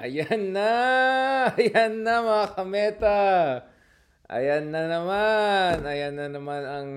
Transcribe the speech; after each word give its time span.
Ayan 0.00 0.56
na! 0.56 0.72
Ayan 1.60 2.00
na 2.00 2.24
mga 2.24 2.46
kameta! 2.56 3.20
Ayan 4.32 4.72
na 4.72 4.88
naman! 4.88 5.84
Ayan 5.84 6.16
na 6.16 6.32
naman 6.32 6.62
ang 6.64 6.88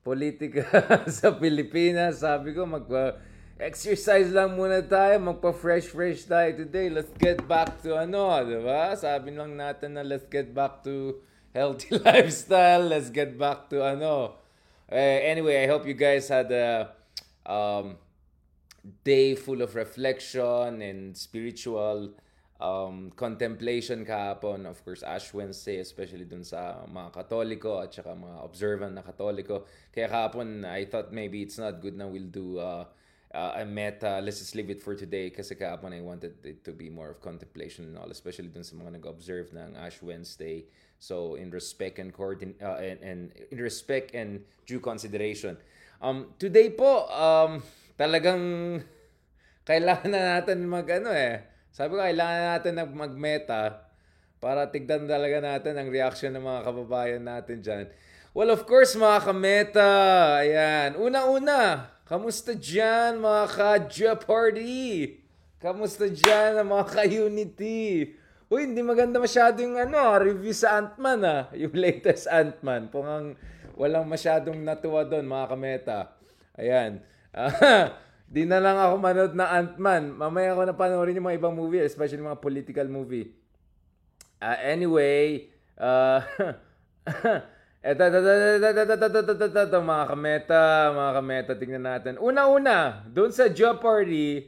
politika 0.00 0.64
sa 1.20 1.36
Pilipinas. 1.36 2.24
Sabi 2.24 2.56
ko, 2.56 2.64
magpa-exercise 2.64 4.32
lang 4.32 4.56
muna 4.56 4.80
tayo. 4.80 5.20
Magpa-fresh-fresh 5.28 6.24
tayo 6.24 6.64
today. 6.64 6.88
Let's 6.88 7.12
get 7.20 7.44
back 7.44 7.84
to 7.84 8.00
ano, 8.00 8.40
di 8.40 8.56
ba? 8.64 8.96
Sabi 8.96 9.36
lang 9.36 9.52
natin 9.52 10.00
na 10.00 10.02
let's 10.08 10.24
get 10.32 10.56
back 10.56 10.80
to 10.88 11.20
healthy 11.52 12.00
lifestyle. 12.08 12.88
Let's 12.88 13.12
get 13.12 13.36
back 13.36 13.68
to 13.76 13.84
ano. 13.84 14.40
Uh, 14.88 15.20
anyway, 15.20 15.60
I 15.60 15.66
hope 15.68 15.84
you 15.84 15.92
guys 15.92 16.32
had 16.32 16.48
a 16.48 16.96
um, 17.44 18.00
day 19.04 19.36
full 19.36 19.60
of 19.60 19.76
reflection 19.76 20.80
and 20.80 21.12
spiritual 21.12 22.16
um, 22.60 23.10
contemplation 23.14 24.04
kahapon. 24.04 24.66
Of 24.66 24.84
course, 24.84 25.02
Ash 25.02 25.32
Wednesday, 25.32 25.78
especially 25.78 26.26
dun 26.26 26.44
sa 26.44 26.84
mga 26.86 27.14
Katoliko 27.14 27.82
at 27.82 27.94
saka 27.94 28.14
mga 28.14 28.44
observant 28.44 28.94
na 28.94 29.02
Katoliko. 29.02 29.64
Kaya 29.94 30.10
kahapon, 30.10 30.66
I 30.66 30.84
thought 30.84 31.14
maybe 31.14 31.42
it's 31.42 31.58
not 31.58 31.80
good 31.80 31.96
na 31.96 32.06
we'll 32.06 32.30
do 32.30 32.58
uh, 32.58 32.84
uh, 33.34 33.62
a 33.62 33.64
meta. 33.64 34.20
Let's 34.22 34.38
just 34.38 34.54
leave 34.54 34.70
it 34.70 34.82
for 34.82 34.94
today 34.94 35.30
kasi 35.30 35.54
kahapon 35.54 35.94
I 35.94 36.02
wanted 36.02 36.34
it 36.44 36.64
to 36.66 36.72
be 36.74 36.90
more 36.90 37.10
of 37.10 37.22
contemplation 37.22 37.86
and 37.86 37.96
all, 37.98 38.10
especially 38.10 38.50
dun 38.50 38.66
sa 38.66 38.74
mga 38.74 38.98
nag-observe 38.98 39.54
ng 39.54 39.78
Ash 39.78 40.02
Wednesday. 40.02 40.66
So, 40.98 41.38
in 41.38 41.54
respect 41.54 42.02
and, 42.02 42.10
coordin- 42.10 42.58
uh, 42.58 42.82
and, 42.82 42.98
and 43.06 43.20
in 43.54 43.58
respect 43.62 44.18
and 44.18 44.42
due 44.66 44.82
consideration. 44.82 45.54
Um, 46.02 46.34
today 46.42 46.74
po, 46.74 47.06
um, 47.06 47.62
talagang 47.94 48.82
kailangan 49.62 50.10
na 50.10 50.42
natin 50.42 50.66
mag 50.66 50.86
ano 50.90 51.14
eh, 51.14 51.57
sabi 51.72 51.94
ko, 51.94 52.02
kailangan 52.02 52.42
natin 52.56 52.72
na 52.74 52.84
mag-meta 52.88 53.88
para 54.38 54.70
tignan 54.70 55.06
talaga 55.06 55.42
natin 55.42 55.74
ang 55.74 55.88
reaction 55.90 56.30
ng 56.34 56.42
mga 56.42 56.60
kababayan 56.62 57.22
natin 57.22 57.58
dyan. 57.58 57.86
Well, 58.38 58.54
of 58.54 58.68
course, 58.70 58.94
mga 58.94 59.18
kameta. 59.26 59.92
Ayan. 60.38 60.94
Una-una, 60.94 61.90
kamusta 62.06 62.54
dyan, 62.54 63.18
mga 63.18 63.44
ka 63.50 64.14
Party? 64.14 65.18
Kamusta 65.58 66.06
dyan, 66.06 66.62
mga 66.62 66.86
ka-Unity? 66.86 68.14
Uy, 68.48 68.64
hindi 68.64 68.80
maganda 68.80 69.18
masyado 69.18 69.58
yung 69.60 69.76
ano, 69.76 69.98
ah, 69.98 70.16
review 70.22 70.54
sa 70.54 70.78
Ant-Man 70.80 71.20
ah. 71.20 71.42
Yung 71.60 71.74
latest 71.74 72.30
Ant-Man. 72.30 72.88
Pungang 72.88 73.34
walang 73.74 74.06
masyadong 74.06 74.56
natuwa 74.62 75.02
doon, 75.02 75.26
mga 75.26 75.46
kameta. 75.50 75.98
Ayan. 76.56 77.04
Di 78.28 78.44
na 78.44 78.60
lang 78.60 78.76
ako 78.76 78.94
manood 79.00 79.32
na 79.32 79.48
Ant-Man. 79.56 80.12
Mamaya 80.12 80.52
ako 80.52 80.62
na 80.68 80.76
panoorin 80.76 81.16
yung 81.16 81.32
mga 81.32 81.40
ibang 81.40 81.56
movie, 81.56 81.80
especially 81.80 82.20
mga 82.20 82.44
political 82.44 82.84
movie. 82.84 83.32
Uh, 84.36 84.58
anyway, 84.60 85.48
uh, 85.80 86.20
eto, 87.80 88.02
eto, 88.04 88.18
eto, 88.20 88.44
eto, 88.60 88.68
eto, 88.68 88.94
eto, 89.00 89.20
eto, 89.32 89.44
eto, 89.48 89.60
eto, 89.64 89.78
mga 89.80 90.04
kameta, 90.12 90.62
mga 90.92 91.12
kameta, 91.16 91.52
tingnan 91.56 91.84
natin. 91.88 92.14
Una-una, 92.20 93.02
doon 93.08 93.32
sa 93.32 93.48
job 93.48 93.80
party, 93.80 94.44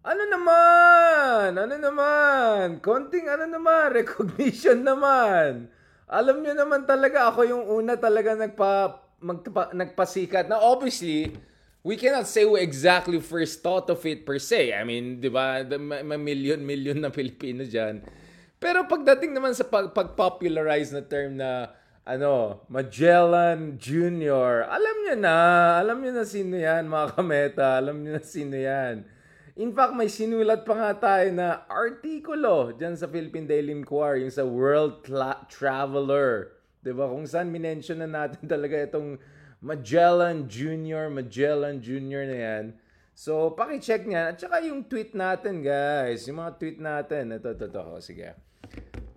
ano 0.00 0.22
naman? 0.24 1.60
Ano 1.60 1.76
naman? 1.76 2.80
Konting 2.80 3.28
ano 3.28 3.44
naman? 3.44 3.92
Recognition 3.92 4.80
naman. 4.80 5.68
Alam 6.08 6.40
nyo 6.40 6.56
naman 6.56 6.88
talaga, 6.88 7.28
ako 7.28 7.44
yung 7.44 7.64
una 7.68 8.00
talaga 8.00 8.32
nagpa, 8.32 8.96
magpa, 9.20 9.76
nagpasikat. 9.76 10.48
Na 10.48 10.56
obviously, 10.56 11.36
we 11.80 11.96
cannot 11.96 12.28
say 12.28 12.44
who 12.44 12.56
exactly 12.56 13.20
first 13.20 13.64
thought 13.64 13.88
of 13.88 14.04
it 14.04 14.28
per 14.28 14.38
se. 14.38 14.72
I 14.72 14.84
mean, 14.84 15.20
di 15.20 15.32
ba, 15.32 15.64
may 15.64 16.20
million-million 16.20 17.00
na 17.00 17.08
Pilipino 17.08 17.64
dyan. 17.64 18.04
Pero 18.60 18.84
pagdating 18.84 19.32
naman 19.32 19.56
sa 19.56 19.64
pag- 19.64 19.96
pag-popularize 19.96 20.92
na 20.92 21.00
term 21.00 21.40
na 21.40 21.72
ano, 22.04 22.64
Magellan 22.68 23.80
Jr., 23.80 24.68
alam 24.68 24.96
niyo 25.04 25.16
na, 25.16 25.36
alam 25.80 25.96
niyo 26.04 26.12
na 26.12 26.26
sino 26.28 26.56
yan, 26.60 26.84
mga 26.84 27.06
kameta, 27.16 27.80
alam 27.80 27.96
niyo 28.04 28.20
na 28.20 28.24
sino 28.24 28.56
yan. 28.56 29.08
In 29.60 29.72
fact, 29.72 29.92
may 29.96 30.08
sinulat 30.08 30.64
pa 30.64 30.72
nga 30.76 30.92
tayo 30.96 31.28
na 31.32 31.64
artikulo 31.68 32.72
dyan 32.76 32.96
sa 32.96 33.08
Philippine 33.08 33.48
Daily 33.48 33.72
Inquirer, 33.72 34.20
yung 34.20 34.32
sa 34.32 34.44
World 34.44 35.04
Tra- 35.04 35.44
Traveler. 35.48 36.56
Diba? 36.80 37.08
Kung 37.08 37.28
saan 37.28 37.52
minention 37.52 38.00
na 38.00 38.08
natin 38.08 38.44
talaga 38.52 38.76
itong 38.76 39.20
Magellan 39.60 40.48
Jr., 40.48 41.12
Magellan 41.12 41.84
Jr. 41.84 42.24
na 42.24 42.38
yan. 42.40 42.64
So, 43.12 43.52
paki-check 43.52 44.08
niyan. 44.08 44.32
At 44.32 44.40
saka 44.40 44.64
yung 44.64 44.88
tweet 44.88 45.12
natin, 45.12 45.60
guys. 45.60 46.24
Yung 46.24 46.40
mga 46.40 46.56
tweet 46.56 46.80
natin. 46.80 47.36
Ito, 47.36 47.52
ito, 47.52 47.68
ito. 47.68 47.82
Oh, 47.84 48.00
sige. 48.00 48.32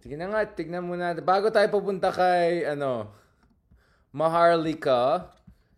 Sige 0.04 0.20
na 0.20 0.28
nga, 0.28 0.44
tignan 0.44 0.84
muna. 0.84 1.16
Bago 1.24 1.48
tayo 1.48 1.72
pupunta 1.72 2.12
kay, 2.12 2.68
ano, 2.68 3.08
Maharlika, 4.12 5.32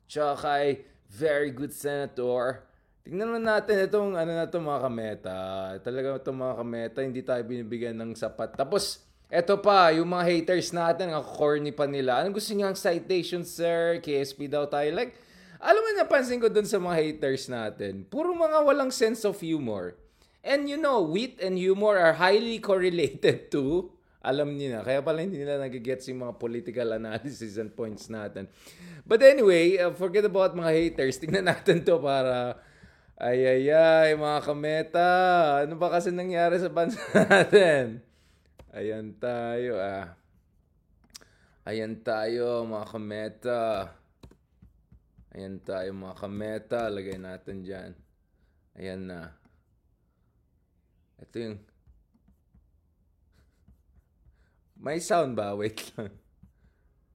tsaka 0.10 0.34
kay 0.42 0.82
Very 1.14 1.54
Good 1.54 1.70
Senator, 1.70 2.66
tignan 3.06 3.30
mo 3.30 3.38
natin 3.38 3.86
itong, 3.86 4.18
ano 4.18 4.32
na 4.34 4.50
ito, 4.50 4.58
mga 4.58 4.82
kameta. 4.82 5.40
Talaga 5.86 6.18
itong 6.18 6.42
mga 6.42 6.56
kameta, 6.58 6.98
hindi 7.06 7.22
tayo 7.22 7.46
binibigyan 7.46 8.02
ng 8.02 8.18
sapat. 8.18 8.58
Tapos, 8.58 9.05
Eto 9.26 9.58
pa, 9.58 9.90
yung 9.90 10.06
mga 10.14 10.26
haters 10.30 10.70
natin, 10.70 11.10
ang 11.10 11.26
corny 11.26 11.74
pa 11.74 11.90
nila. 11.90 12.22
Anong 12.22 12.38
gusto 12.38 12.54
niyo 12.54 12.70
ang 12.70 12.78
citation, 12.78 13.42
sir? 13.42 13.98
KSP 13.98 14.46
daw 14.46 14.70
tayo. 14.70 14.94
Like, 14.94 15.18
alam 15.58 15.82
mo, 15.82 15.90
napansin 15.98 16.38
ko 16.38 16.46
dun 16.46 16.70
sa 16.70 16.78
mga 16.78 16.96
haters 17.02 17.50
natin, 17.50 18.06
puro 18.06 18.38
mga 18.38 18.62
walang 18.62 18.94
sense 18.94 19.26
of 19.26 19.42
humor. 19.42 19.98
And 20.46 20.70
you 20.70 20.78
know, 20.78 21.02
wit 21.02 21.42
and 21.42 21.58
humor 21.58 21.98
are 21.98 22.14
highly 22.22 22.62
correlated 22.70 23.50
to, 23.50 23.90
alam 24.22 24.54
niyo 24.54 24.78
na, 24.78 24.82
kaya 24.86 25.02
pala 25.02 25.26
hindi 25.26 25.42
nila 25.42 25.62
nagigets 25.62 26.06
yung 26.10 26.26
mga 26.26 26.38
political 26.38 26.98
analysis 26.98 27.58
and 27.58 27.74
points 27.74 28.10
natin. 28.10 28.46
But 29.06 29.26
anyway, 29.26 29.78
uh, 29.82 29.94
forget 29.94 30.26
about 30.26 30.54
mga 30.54 30.70
haters. 30.70 31.18
Tingnan 31.18 31.50
natin 31.50 31.82
to 31.82 31.98
para, 31.98 32.62
ay 33.18 33.42
ay 33.42 33.70
ay, 33.74 34.10
mga 34.18 34.40
kameta, 34.46 35.10
ano 35.66 35.78
ba 35.78 35.94
kasi 35.94 36.14
nangyari 36.14 36.62
sa 36.62 36.70
bansa 36.70 37.02
natin? 37.26 38.06
Ayan 38.76 39.16
tayo 39.16 39.80
ah. 39.80 40.20
Ayan 41.64 42.04
tayo 42.04 42.68
mga 42.68 42.88
kameta. 42.92 43.64
Ayan 45.32 45.64
tayo 45.64 45.96
mga 45.96 46.20
kameta. 46.20 46.92
Lagay 46.92 47.16
natin 47.16 47.64
dyan. 47.64 47.96
Ayan 48.76 49.08
na. 49.08 49.32
Ito 51.24 51.36
yung... 51.40 51.58
May 54.84 55.00
sound 55.00 55.40
ba? 55.40 55.56
Wait 55.60 55.80
lang. 55.96 56.12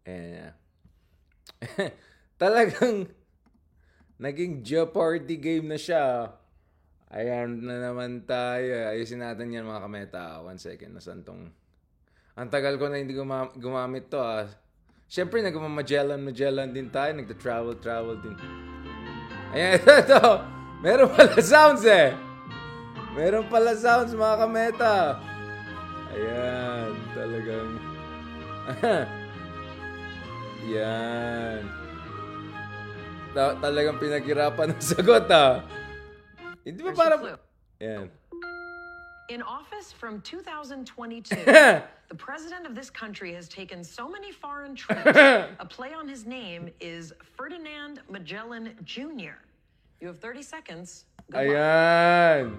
Ayan 0.08 0.56
Talagang 2.40 3.04
naging 4.16 4.64
Jeopardy 4.64 5.36
game 5.36 5.68
na 5.68 5.76
siya. 5.76 6.39
Ayan 7.10 7.66
na 7.66 7.90
naman 7.90 8.22
tayo. 8.22 8.94
Ayusin 8.94 9.18
natin 9.18 9.50
yan 9.50 9.66
mga 9.66 9.82
kameta. 9.82 10.38
One 10.46 10.62
second. 10.62 10.94
Nasaan 10.94 11.26
tong... 11.26 11.50
Ang 12.38 12.48
tagal 12.54 12.78
ko 12.78 12.86
na 12.86 13.02
hindi 13.02 13.18
guma- 13.18 13.50
gumamit 13.58 14.06
to 14.06 14.22
ah. 14.22 14.46
Siyempre, 15.10 15.42
nagmamagellan, 15.42 16.22
Magellan 16.22 16.70
din 16.70 16.86
tayo. 16.86 17.10
Nagta-travel, 17.18 17.82
travel 17.82 18.14
din. 18.22 18.38
Ayan, 19.50 19.74
ito, 19.82 19.90
ito. 19.90 20.22
Meron 20.86 21.10
pala 21.10 21.34
sounds 21.50 21.82
eh. 21.82 22.14
Meron 23.18 23.50
pala 23.50 23.74
sounds 23.74 24.14
mga 24.14 24.36
kameta. 24.46 25.18
Ayan, 26.14 26.94
talagang... 27.10 27.70
Yan. 30.78 31.60
Ta- 33.34 33.58
talagang 33.58 33.98
pinaghirapan 33.98 34.70
ng 34.70 34.78
sagot 34.78 35.26
ah. 35.34 35.58
Hindi 36.64 36.82
ba 36.84 36.92
para... 36.92 37.38
Yan. 37.80 38.10
In 39.30 39.42
office 39.46 39.94
from 39.94 40.20
2022, 40.26 41.36
the 41.46 42.18
president 42.18 42.66
of 42.66 42.74
this 42.74 42.90
country 42.90 43.32
has 43.32 43.48
taken 43.48 43.84
so 43.84 44.10
many 44.10 44.32
foreign 44.32 44.74
trips. 44.82 45.06
A 45.06 45.66
play 45.66 45.94
on 45.94 46.08
his 46.08 46.26
name 46.26 46.68
is 46.80 47.14
Ferdinand 47.38 48.02
Magellan 48.10 48.74
Jr. 48.84 49.38
You 50.02 50.08
have 50.08 50.18
30 50.18 50.42
seconds. 50.42 51.04
Good. 51.30 51.46
Ayan. 51.46 52.58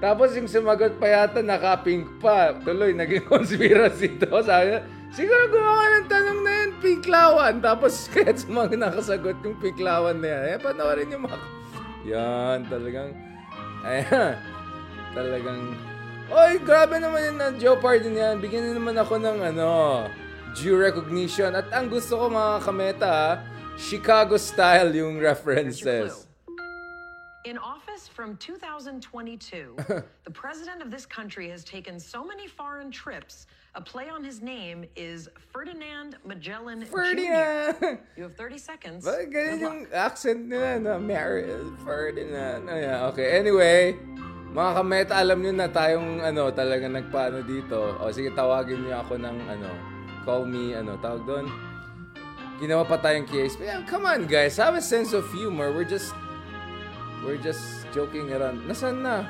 Tapos 0.00 0.32
yung 0.32 0.48
sumagot 0.48 0.96
pa 0.96 1.12
yata, 1.12 1.44
naka-pink 1.44 2.22
pa. 2.22 2.56
Tuloy, 2.64 2.96
naging 2.96 3.26
conspiracy 3.32 4.16
to. 4.16 4.30
Sabi 4.40 4.80
siguro 5.12 5.50
gumawa 5.50 5.84
ng 6.00 6.06
tanong 6.08 6.40
na 6.40 6.52
yun, 6.64 6.70
pinklawan. 6.80 7.54
Tapos 7.60 8.08
kaya 8.08 8.32
sumagot 8.32 8.80
nakasagot 8.80 9.36
yung 9.44 9.58
pinklawan 9.60 10.16
na 10.22 10.28
yan. 10.32 10.42
Eh, 10.54 10.58
panoorin 10.62 11.12
yung 11.12 11.28
mga... 11.28 11.59
Yan, 12.08 12.64
talagang... 12.68 13.12
Ayan. 13.84 14.36
Talagang... 15.12 15.60
Oy, 16.30 16.62
grabe 16.62 17.02
naman 17.02 17.20
yun 17.26 17.36
na 17.36 17.50
Joe 17.58 17.74
Pardon 17.76 18.14
yan. 18.14 18.38
Bigyan 18.38 18.70
niyo 18.70 18.74
naman 18.78 18.94
ako 18.94 19.18
ng 19.18 19.38
ano, 19.50 19.70
due 20.54 20.78
recognition. 20.78 21.58
At 21.58 21.68
ang 21.74 21.90
gusto 21.90 22.16
ko 22.16 22.24
mga 22.30 22.62
kameta, 22.62 23.16
Chicago 23.74 24.38
style 24.38 24.94
yung 24.94 25.18
references. 25.18 26.30
In 27.44 27.56
office 27.58 28.06
from 28.06 28.36
2022, 28.36 29.74
the 30.28 30.30
president 30.30 30.82
of 30.82 30.92
this 30.92 31.04
country 31.04 31.48
has 31.48 31.64
taken 31.64 31.98
so 31.98 32.22
many 32.22 32.46
foreign 32.46 32.92
trips. 32.92 33.48
A 33.70 33.80
play 33.80 34.10
on 34.10 34.26
his 34.26 34.42
name 34.42 34.82
is 34.98 35.30
Ferdinand 35.54 36.18
Magellan 36.26 36.82
Jr. 36.82 36.90
Ferdinand! 36.90 38.02
You 38.18 38.26
have 38.26 38.34
30 38.34 38.58
seconds. 38.58 39.06
Ganyan 39.06 39.30
Good 39.30 39.60
yung 39.62 39.80
accent 39.94 40.50
nila 40.50 40.82
na 40.82 40.98
Mary 40.98 41.46
Ferdinand? 41.86 42.66
Ayan, 42.66 43.06
okay. 43.14 43.38
Anyway, 43.38 43.94
mga 44.50 44.70
kameta, 44.74 45.14
alam 45.22 45.38
nyo 45.38 45.54
na 45.54 45.70
tayong 45.70 46.18
ano, 46.18 46.50
talaga 46.50 46.90
nagpaano 46.90 47.46
dito. 47.46 47.94
O 48.02 48.10
sige, 48.10 48.34
tawagin 48.34 48.82
nyo 48.82 49.06
ako 49.06 49.22
ng 49.22 49.38
ano, 49.46 49.70
call 50.26 50.50
me, 50.50 50.74
ano, 50.74 50.98
tawag 50.98 51.22
doon. 51.22 51.46
Ginawa 52.58 52.82
pa 52.82 52.98
tayong 52.98 53.30
case. 53.30 53.54
But 53.54 53.70
yeah, 53.70 53.86
come 53.86 54.02
on 54.02 54.26
guys, 54.26 54.58
have 54.58 54.74
a 54.74 54.82
sense 54.82 55.14
of 55.14 55.22
humor. 55.30 55.70
We're 55.70 55.86
just, 55.86 56.10
we're 57.22 57.38
just 57.38 57.86
joking 57.94 58.34
around. 58.34 58.66
Nasaan 58.66 59.06
na? 59.06 59.22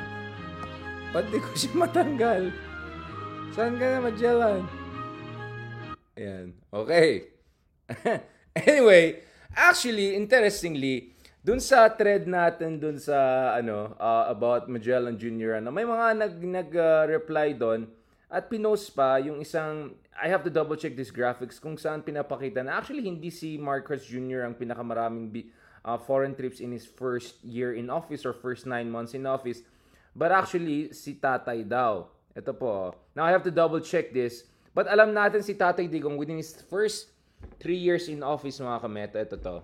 Ba't 1.12 1.28
di 1.28 1.44
ko 1.44 1.52
siya 1.52 1.76
matanggal? 1.84 2.69
Saan 3.50 3.74
ka 3.82 3.82
na, 3.82 3.98
Magellan? 3.98 4.62
Ayan. 6.14 6.54
Okay. 6.70 7.34
anyway, 8.54 9.26
actually, 9.58 10.14
interestingly, 10.14 11.18
dun 11.42 11.58
sa 11.58 11.90
thread 11.90 12.30
natin 12.30 12.78
dun 12.78 13.00
sa 13.02 13.50
ano 13.58 13.98
uh, 13.98 14.30
about 14.30 14.70
Magellan 14.70 15.18
Jr. 15.18 15.58
ano, 15.58 15.74
may 15.74 15.82
mga 15.82 16.06
nag 16.14 16.34
nag 16.38 16.70
uh, 16.76 17.04
reply 17.10 17.56
doon 17.56 17.90
at 18.30 18.46
pinost 18.46 18.92
pa 18.94 19.18
yung 19.18 19.42
isang 19.42 19.96
I 20.14 20.28
have 20.28 20.46
to 20.46 20.52
double 20.52 20.76
check 20.78 20.94
this 20.94 21.10
graphics 21.10 21.58
kung 21.58 21.74
saan 21.74 22.04
pinapakita 22.04 22.62
na 22.62 22.78
actually 22.78 23.08
hindi 23.08 23.32
si 23.32 23.58
Marcos 23.58 24.04
Jr. 24.04 24.46
ang 24.46 24.54
pinakamaraming 24.54 25.32
bi- 25.32 25.48
uh, 25.82 25.98
foreign 25.98 26.36
trips 26.36 26.60
in 26.62 26.70
his 26.70 26.84
first 26.84 27.40
year 27.42 27.72
in 27.72 27.88
office 27.88 28.22
or 28.22 28.36
first 28.36 28.68
nine 28.68 28.92
months 28.92 29.16
in 29.16 29.24
office 29.24 29.64
but 30.14 30.30
actually 30.30 30.92
si 30.94 31.16
Tatay 31.16 31.64
daw 31.64 32.06
ito 32.40 32.56
po 32.56 32.96
now 33.12 33.28
I 33.28 33.30
have 33.30 33.44
to 33.44 33.52
double 33.52 33.84
check 33.84 34.10
this 34.16 34.48
but 34.72 34.88
alam 34.88 35.12
natin 35.12 35.44
si 35.44 35.52
Tatay 35.52 35.86
Digong 35.86 36.16
within 36.16 36.40
his 36.40 36.56
first 36.72 37.12
three 37.60 37.78
years 37.78 38.08
in 38.08 38.24
office 38.24 38.56
mga 38.56 38.80
kameta 38.80 39.20
ito 39.20 39.36
to 39.36 39.60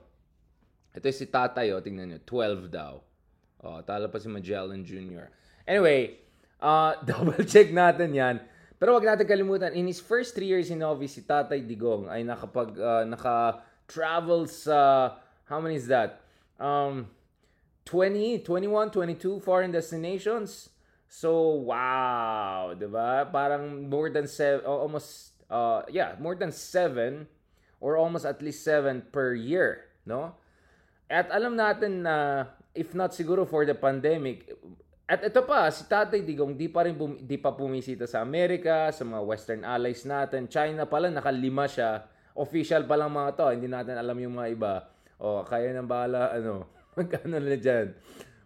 ito 0.97 1.13
si 1.13 1.29
tatay, 1.29 1.77
oh, 1.77 1.85
tingnan 1.85 2.09
nyo. 2.09 2.21
12 2.25 2.73
daw. 2.73 3.05
Oh, 3.61 3.85
talo 3.85 4.09
pa 4.09 4.17
si 4.17 4.33
Magellan 4.33 4.81
Jr. 4.81 5.29
Anyway, 5.69 6.25
uh, 6.57 6.97
double 7.09 7.45
check 7.45 7.69
natin 7.69 8.17
yan. 8.17 8.41
Pero 8.81 8.97
wag 8.97 9.05
natin 9.05 9.29
kalimutan, 9.29 9.77
in 9.77 9.85
his 9.85 10.01
first 10.01 10.33
three 10.33 10.49
years 10.49 10.73
in 10.73 10.81
office, 10.81 11.21
si 11.21 11.23
Tatay 11.25 11.61
Digong 11.69 12.09
ay 12.09 12.25
nakapag, 12.25 12.77
uh, 12.81 13.05
naka-travel 13.05 14.49
sa, 14.49 15.13
how 15.45 15.61
many 15.61 15.77
is 15.77 15.89
that? 15.89 16.25
Um, 16.57 17.13
20, 17.85 18.41
21, 18.41 18.89
22 18.93 19.41
foreign 19.45 19.73
destinations. 19.73 20.73
So, 21.07 21.63
wow, 21.65 22.75
'di 22.75 22.89
ba? 22.91 23.25
Parang 23.31 23.87
more 23.87 24.11
than 24.11 24.27
seven, 24.27 24.67
almost, 24.67 25.39
uh, 25.47 25.87
yeah, 25.89 26.19
more 26.19 26.35
than 26.35 26.51
seven 26.51 27.31
or 27.79 27.95
almost 27.97 28.27
at 28.27 28.43
least 28.43 28.67
seven 28.67 29.07
per 29.15 29.33
year, 29.33 29.87
no? 30.03 30.35
At 31.07 31.31
alam 31.31 31.55
natin 31.55 32.03
na 32.03 32.49
if 32.75 32.93
not 32.93 33.15
siguro 33.15 33.47
for 33.47 33.63
the 33.65 33.79
pandemic, 33.79 34.51
at 35.07 35.23
ito 35.23 35.39
pa, 35.47 35.71
si 35.71 35.87
Tatay 35.87 36.27
Digong 36.27 36.59
di 36.59 36.67
pa 36.67 36.83
rin 36.83 36.99
bum- 36.99 37.23
di 37.23 37.39
pa 37.39 37.55
pumisita 37.55 38.11
sa 38.11 38.27
Amerika, 38.27 38.91
sa 38.91 39.07
mga 39.07 39.23
western 39.23 39.63
allies 39.63 40.03
natin. 40.03 40.51
China 40.51 40.83
pa 40.83 40.99
lang, 40.99 41.15
nakalima 41.15 41.71
siya. 41.71 42.11
Official 42.35 42.83
pa 42.91 42.99
lang 42.99 43.15
mga 43.15 43.39
to, 43.39 43.47
hindi 43.55 43.71
natin 43.71 43.95
alam 43.95 44.19
yung 44.19 44.35
mga 44.35 44.49
iba. 44.51 44.75
O, 45.23 45.47
kaya 45.47 45.71
nang 45.71 45.87
bahala, 45.87 46.35
ano, 46.35 46.67
magkano 46.99 47.39
na 47.39 47.55
dyan. 47.55 47.95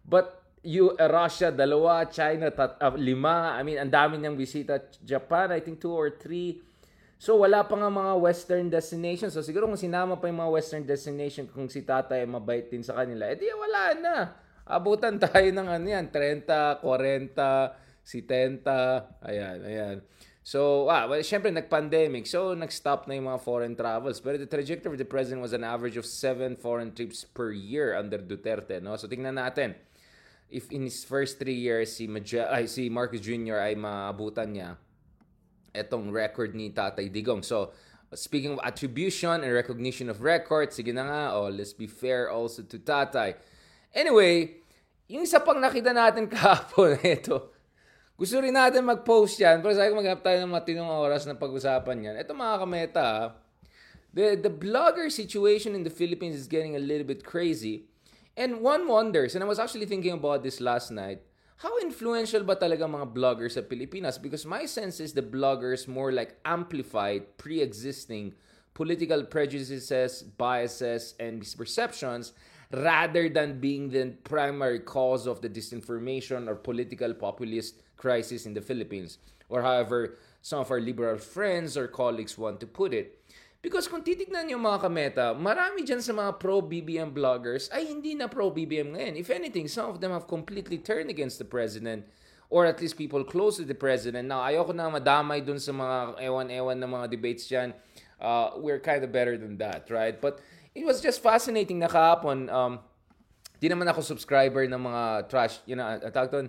But, 0.04 0.39
you, 0.62 0.92
uh, 0.96 1.08
Russia, 1.08 1.48
dalawa, 1.52 2.04
China, 2.08 2.52
tat, 2.52 2.76
uh, 2.80 2.92
lima. 2.96 3.56
I 3.56 3.62
mean, 3.64 3.80
ang 3.80 3.92
dami 3.92 4.20
niyang 4.20 4.36
bisita. 4.36 4.80
Japan, 5.04 5.52
I 5.52 5.60
think 5.60 5.80
two 5.80 5.92
or 5.92 6.12
three. 6.12 6.60
So 7.20 7.36
wala 7.36 7.60
pa 7.68 7.76
nga 7.76 7.92
mga 7.92 8.16
western 8.16 8.72
destinations. 8.72 9.36
So 9.36 9.44
siguro 9.44 9.68
kung 9.68 9.76
sinama 9.76 10.16
pa 10.16 10.32
yung 10.32 10.40
mga 10.40 10.52
western 10.56 10.84
destination 10.88 11.44
kung 11.52 11.68
si 11.68 11.84
tatay 11.84 12.24
ay 12.24 12.28
mabait 12.28 12.64
din 12.72 12.80
sa 12.80 12.96
kanila, 12.96 13.28
edi 13.28 13.44
wala 13.52 13.82
na. 13.92 14.16
Abutan 14.64 15.20
tayo 15.28 15.44
ng 15.52 15.68
ano 15.68 15.84
yan, 15.84 16.08
30, 16.08 16.80
40, 16.80 17.36
70, 18.00 18.64
ayan, 19.20 19.58
ayan. 19.60 19.96
So, 20.40 20.88
ah, 20.88 21.04
well, 21.04 21.20
syempre 21.20 21.52
nag-pandemic. 21.52 22.24
So, 22.24 22.56
nag-stop 22.56 23.04
na 23.04 23.20
yung 23.20 23.28
mga 23.28 23.44
foreign 23.44 23.76
travels. 23.76 24.24
Pero 24.24 24.40
the 24.40 24.48
trajectory 24.48 24.96
of 24.96 24.98
the 24.98 25.04
president 25.04 25.44
was 25.44 25.52
an 25.52 25.62
average 25.62 26.00
of 26.00 26.08
7 26.08 26.56
foreign 26.56 26.96
trips 26.96 27.28
per 27.28 27.52
year 27.52 27.92
under 27.92 28.16
Duterte, 28.16 28.80
no? 28.80 28.96
So, 28.96 29.04
tingnan 29.04 29.36
natin. 29.36 29.76
If 30.50 30.74
in 30.74 30.82
his 30.82 31.06
first 31.06 31.38
three 31.38 31.56
years, 31.56 31.94
si, 31.94 32.10
Maja- 32.10 32.50
ay, 32.50 32.66
si 32.66 32.90
Marcos 32.90 33.22
Jr. 33.22 33.62
ay 33.62 33.78
maabutan 33.78 34.50
niya, 34.50 34.74
etong 35.70 36.10
record 36.10 36.58
ni 36.58 36.74
Tatay 36.74 37.06
Digong. 37.06 37.46
So, 37.46 37.70
speaking 38.14 38.58
of 38.58 38.60
attribution 38.66 39.46
and 39.46 39.52
recognition 39.54 40.10
of 40.10 40.20
records, 40.26 40.74
sige 40.74 40.90
na 40.90 41.06
nga, 41.06 41.22
oh, 41.38 41.46
let's 41.46 41.70
be 41.70 41.86
fair 41.86 42.26
also 42.26 42.66
to 42.66 42.82
Tatay. 42.82 43.38
Anyway, 43.94 44.58
yung 45.06 45.22
isa 45.22 45.38
pang 45.38 45.58
nakita 45.58 45.94
natin 45.94 46.26
kahapon, 46.34 46.98
ito, 47.02 47.54
gusto 48.20 48.36
rin 48.36 48.52
natin 48.54 48.84
mag-post 48.84 49.40
yan, 49.40 49.64
pero 49.64 49.72
sabi 49.72 49.90
ko 49.90 49.96
maghanap 49.96 50.20
tayo 50.20 50.38
ng 50.44 50.52
matinong 50.52 50.90
oras 50.92 51.24
na 51.24 51.38
pag-usapan 51.38 52.10
yan. 52.10 52.14
Ito 52.20 52.36
mga 52.36 52.56
kameta, 52.60 53.08
the, 54.12 54.36
the 54.36 54.52
blogger 54.52 55.08
situation 55.08 55.72
in 55.72 55.86
the 55.86 55.94
Philippines 55.94 56.36
is 56.36 56.50
getting 56.50 56.76
a 56.76 56.82
little 56.82 57.06
bit 57.06 57.24
crazy. 57.24 57.88
And 58.36 58.60
one 58.60 58.88
wonders, 58.88 59.34
and 59.34 59.44
I 59.44 59.46
was 59.46 59.58
actually 59.58 59.86
thinking 59.86 60.12
about 60.12 60.42
this 60.42 60.60
last 60.60 60.90
night, 60.90 61.22
how 61.60 61.76
influential 61.80 62.42
ba 62.42 62.56
talaga 62.56 62.88
mga 62.88 63.12
bloggers 63.12 63.52
sa 63.52 63.60
Pilipinas? 63.60 64.16
Because 64.16 64.46
my 64.46 64.64
sense 64.64 64.98
is 64.98 65.12
the 65.12 65.20
bloggers 65.20 65.84
more 65.86 66.10
like 66.10 66.40
amplified 66.44 67.36
pre-existing 67.36 68.32
political 68.72 69.24
prejudices, 69.24 70.22
biases, 70.40 71.14
and 71.20 71.42
misperceptions 71.42 72.32
rather 72.72 73.28
than 73.28 73.60
being 73.60 73.90
the 73.90 74.16
primary 74.24 74.80
cause 74.80 75.26
of 75.26 75.42
the 75.42 75.50
disinformation 75.50 76.48
or 76.48 76.54
political 76.54 77.12
populist 77.12 77.82
crisis 77.98 78.46
in 78.46 78.54
the 78.54 78.62
Philippines, 78.62 79.18
or 79.50 79.60
however 79.60 80.16
some 80.40 80.60
of 80.60 80.70
our 80.70 80.80
liberal 80.80 81.18
friends 81.18 81.76
or 81.76 81.88
colleagues 81.88 82.38
want 82.38 82.58
to 82.60 82.66
put 82.66 82.94
it. 82.94 83.19
Because 83.60 83.92
kung 83.92 84.00
titignan 84.00 84.48
niyo 84.48 84.56
mga 84.56 84.80
kameta, 84.88 85.26
marami 85.36 85.84
dyan 85.84 86.00
sa 86.00 86.16
mga 86.16 86.40
pro-BBM 86.40 87.12
bloggers 87.12 87.68
ay 87.68 87.92
hindi 87.92 88.16
na 88.16 88.24
pro-BBM 88.24 88.96
ngayon. 88.96 89.14
If 89.20 89.28
anything, 89.28 89.68
some 89.68 89.92
of 89.92 90.00
them 90.00 90.16
have 90.16 90.24
completely 90.24 90.80
turned 90.80 91.12
against 91.12 91.36
the 91.36 91.44
president 91.44 92.08
or 92.50 92.66
at 92.66 92.80
least 92.80 92.96
people 92.96 93.22
close 93.22 93.60
to 93.60 93.64
the 93.68 93.76
president. 93.76 94.26
Now, 94.26 94.42
ayoko 94.42 94.74
na 94.74 94.90
madamay 94.90 95.44
dun 95.44 95.60
sa 95.60 95.70
mga 95.70 96.18
ewan-ewan 96.24 96.76
na 96.80 96.88
mga 96.88 97.06
debates 97.12 97.46
dyan. 97.46 97.76
Uh, 98.16 98.58
we're 98.58 98.82
kind 98.82 99.04
of 99.04 99.12
better 99.12 99.38
than 99.38 99.56
that, 99.62 99.86
right? 99.92 100.16
But 100.16 100.42
it 100.74 100.88
was 100.88 101.04
just 101.04 101.22
fascinating 101.22 101.78
na 101.78 101.86
kahapon. 101.86 102.50
Um, 102.50 102.80
di 103.62 103.70
naman 103.70 103.86
ako 103.86 104.02
subscriber 104.02 104.66
ng 104.66 104.82
mga 104.82 105.30
trash, 105.30 105.62
you 105.68 105.78
know, 105.78 105.86
ang 105.86 106.10
tawag 106.10 106.30
doon, 106.34 106.46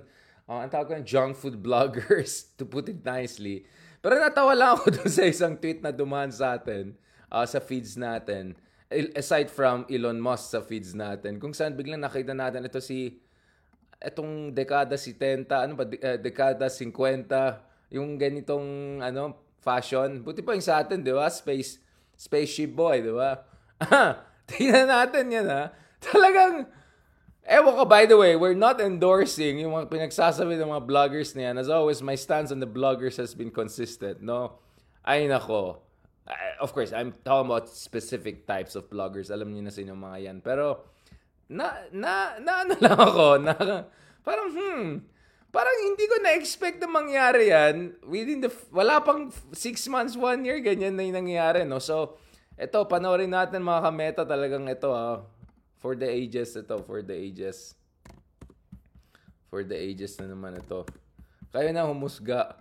uh, 0.49 0.63
ang 0.65 0.71
tawag 0.73 0.89
doon, 0.89 1.03
junk 1.05 1.37
food 1.37 1.61
bloggers, 1.65 2.49
to 2.57 2.65
put 2.65 2.89
it 2.89 3.05
nicely. 3.05 3.67
Pero 4.01 4.17
natawa 4.17 4.57
lang 4.57 4.69
ako 4.75 4.85
doon 4.97 5.11
sa 5.13 5.23
isang 5.29 5.53
tweet 5.53 5.85
na 5.85 5.93
dumaan 5.93 6.33
sa 6.33 6.57
atin, 6.57 6.97
uh, 7.29 7.45
sa 7.45 7.61
feeds 7.61 7.95
natin. 7.95 8.57
Aside 9.15 9.47
from 9.47 9.87
Elon 9.87 10.19
Musk 10.19 10.51
sa 10.51 10.59
feeds 10.59 10.97
natin, 10.97 11.39
kung 11.39 11.55
saan 11.55 11.77
biglang 11.77 12.01
nakita 12.01 12.35
natin 12.35 12.65
ito 12.65 12.81
si, 12.81 13.21
etong 14.01 14.51
dekada 14.51 14.97
70, 14.97 15.45
ano 15.47 15.73
ba, 15.77 15.85
de- 15.85 16.01
uh, 16.01 16.17
dekada 16.17 16.65
50, 16.67 17.93
yung 17.93 18.17
ganitong, 18.17 18.99
ano, 18.99 19.37
fashion. 19.61 20.25
Buti 20.25 20.41
pa 20.41 20.57
yung 20.57 20.65
sa 20.65 20.81
atin, 20.81 21.05
di 21.05 21.13
ba? 21.13 21.29
Space, 21.29 21.77
spaceship 22.17 22.73
boy, 22.73 23.05
di 23.05 23.13
ba? 23.13 23.37
Tingnan 24.49 24.89
natin 24.89 25.25
yan, 25.29 25.47
ha? 25.47 25.69
Talagang, 26.01 26.65
Ewan 27.51 27.75
ko, 27.75 27.83
by 27.83 28.07
the 28.07 28.15
way, 28.15 28.39
we're 28.39 28.55
not 28.55 28.79
endorsing 28.79 29.59
yung 29.59 29.75
mga 29.75 29.91
pinagsasabi 29.91 30.55
ng 30.55 30.71
mga 30.71 30.87
bloggers 30.87 31.35
na 31.35 31.51
yan. 31.51 31.59
As 31.59 31.67
always, 31.67 31.99
my 31.99 32.15
stance 32.15 32.47
on 32.47 32.63
the 32.63 32.69
bloggers 32.69 33.19
has 33.19 33.35
been 33.35 33.51
consistent, 33.51 34.23
no? 34.23 34.63
Ay, 35.03 35.27
nako. 35.27 35.83
Of 36.63 36.71
course, 36.71 36.95
I'm 36.95 37.11
talking 37.27 37.51
about 37.51 37.67
specific 37.67 38.47
types 38.47 38.79
of 38.79 38.87
bloggers. 38.87 39.27
Alam 39.35 39.51
niyo 39.51 39.67
na 39.67 39.73
sino 39.75 39.91
mga 39.99 40.31
yan. 40.31 40.37
Pero, 40.39 40.87
na, 41.51 41.75
na, 41.91 42.39
na 42.39 42.51
ano 42.63 42.73
lang 42.79 42.95
ako, 42.95 43.25
na, 43.51 43.53
parang, 44.23 44.49
hmm, 44.55 44.87
parang 45.51 45.77
hindi 45.91 46.07
ko 46.07 46.23
na-expect 46.23 46.79
na 46.79 46.87
mangyari 46.87 47.51
yan. 47.51 47.99
Within 48.07 48.47
the, 48.47 48.51
wala 48.71 49.03
pang 49.03 49.27
f- 49.27 49.51
six 49.51 49.83
months, 49.91 50.15
one 50.15 50.47
year, 50.47 50.63
ganyan 50.63 50.95
na 50.95 51.03
yung 51.03 51.19
nangyari, 51.27 51.67
no? 51.67 51.83
So, 51.83 52.15
eto, 52.55 52.87
panoorin 52.87 53.35
natin 53.35 53.59
mga 53.59 53.91
kameta 53.91 54.21
talagang 54.23 54.71
ito, 54.71 54.95
ah. 54.95 55.27
For 55.81 55.97
the 55.97 56.05
ages 56.05 56.53
ito, 56.53 56.77
for 56.85 57.01
the 57.01 57.17
ages. 57.17 57.73
For 59.49 59.65
the 59.65 59.73
ages 59.73 60.13
na 60.21 60.29
naman 60.29 60.61
ito. 60.61 60.85
Kayo 61.49 61.73
na 61.73 61.89
humusga. 61.89 62.53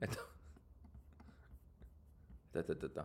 Ito. 0.00 0.20
Ito, 2.48 2.58
ito, 2.64 2.72
ito, 2.72 2.86
ito. 2.88 3.04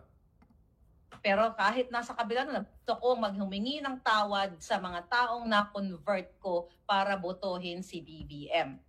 Pero 1.22 1.54
kahit 1.54 1.92
nasa 1.92 2.16
kabila 2.16 2.48
na 2.48 2.64
gusto 2.66 2.92
ko 2.98 3.14
maghumingi 3.14 3.78
ng 3.78 4.00
tawad 4.02 4.58
sa 4.58 4.80
mga 4.80 5.06
taong 5.06 5.46
na-convert 5.46 6.34
ko 6.42 6.66
para 6.82 7.14
botohin 7.14 7.84
si 7.84 8.02
BBM. 8.02 8.80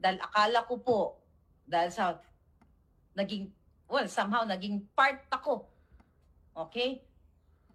Dahil 0.00 0.22
akala 0.22 0.64
ko 0.64 0.80
po, 0.80 1.00
dahil 1.68 1.92
sa 1.92 2.16
naging, 3.12 3.52
well, 3.90 4.08
somehow 4.08 4.46
naging 4.46 4.86
part 4.96 5.20
ako. 5.28 5.68
Okay? 6.56 7.04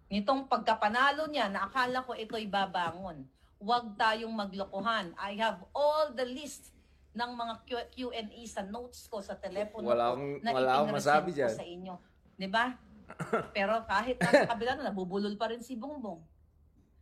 Nitong 0.08 0.48
pagkapanalo 0.48 1.28
niya, 1.28 1.52
na 1.52 1.68
akala 1.68 2.00
ko 2.00 2.16
ito'y 2.16 2.48
babangon. 2.48 3.28
Huwag 3.60 3.92
tayong 3.94 4.32
maglokohan. 4.32 5.12
I 5.14 5.36
have 5.36 5.60
all 5.70 6.12
the 6.12 6.24
list 6.24 6.72
ng 7.12 7.30
mga 7.34 7.54
Q- 7.66 7.90
Q&A 8.08 8.42
sa 8.46 8.62
notes 8.62 9.04
ko 9.06 9.18
sa 9.18 9.34
telepono 9.34 9.90
Wala 9.90 10.12
ko 10.12 10.16
akong- 10.16 10.38
na 10.40 10.50
wala 10.54 10.70
akong 10.78 10.94
masabi 10.94 11.30
ko 11.32 11.36
dyan. 11.36 11.52
sa 11.52 11.64
inyo. 11.66 11.94
'Di 12.38 12.48
ba? 12.48 12.64
Pero 13.56 13.82
kahit 13.84 14.16
nasa 14.16 14.46
kabila 14.46 14.78
na, 14.78 14.88
nabubulol 14.88 15.34
pa 15.34 15.50
rin 15.50 15.58
si 15.58 15.74
Bongbong. 15.74 16.22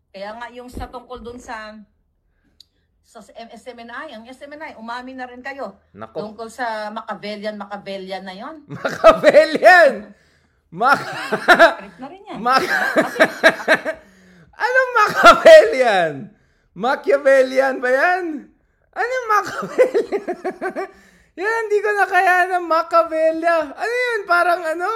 Kaya 0.08 0.32
nga 0.32 0.48
yung 0.48 0.70
sa 0.72 0.88
tungkol 0.88 1.20
dun 1.20 1.36
sa 1.36 1.76
sa 3.06 3.22
SMNI, 3.22 4.18
ang 4.18 4.24
SMNI, 4.26 4.74
umamin 4.76 5.14
na 5.14 5.30
rin 5.30 5.38
kayo. 5.38 5.78
Nako. 5.92 6.26
Tungkol 6.26 6.50
sa 6.50 6.90
Machiavellian, 6.90 7.54
Machiavellian 7.54 8.24
na 8.24 8.34
yon. 8.34 8.66
Machiavellian! 8.72 10.10
Mac... 10.70 10.98
Correct 10.98 11.98
na 12.02 12.06
rin 12.10 12.22
yan. 12.26 12.38
Mac... 12.42 12.62
Anong 14.66 14.92
Machiavellian? 14.96 16.12
Machiavellian 16.74 17.74
ba 17.78 17.90
yan? 17.92 18.24
Anong 18.90 19.26
Machiavellian? 19.30 20.26
yan, 21.40 21.60
hindi 21.68 21.78
ko 21.78 21.90
na 21.94 22.06
kaya 22.08 22.34
ng 22.50 22.66
Machiavellia. 22.66 23.56
Ano 23.78 23.94
yun? 23.94 24.20
Parang 24.26 24.62
ano? 24.66 24.90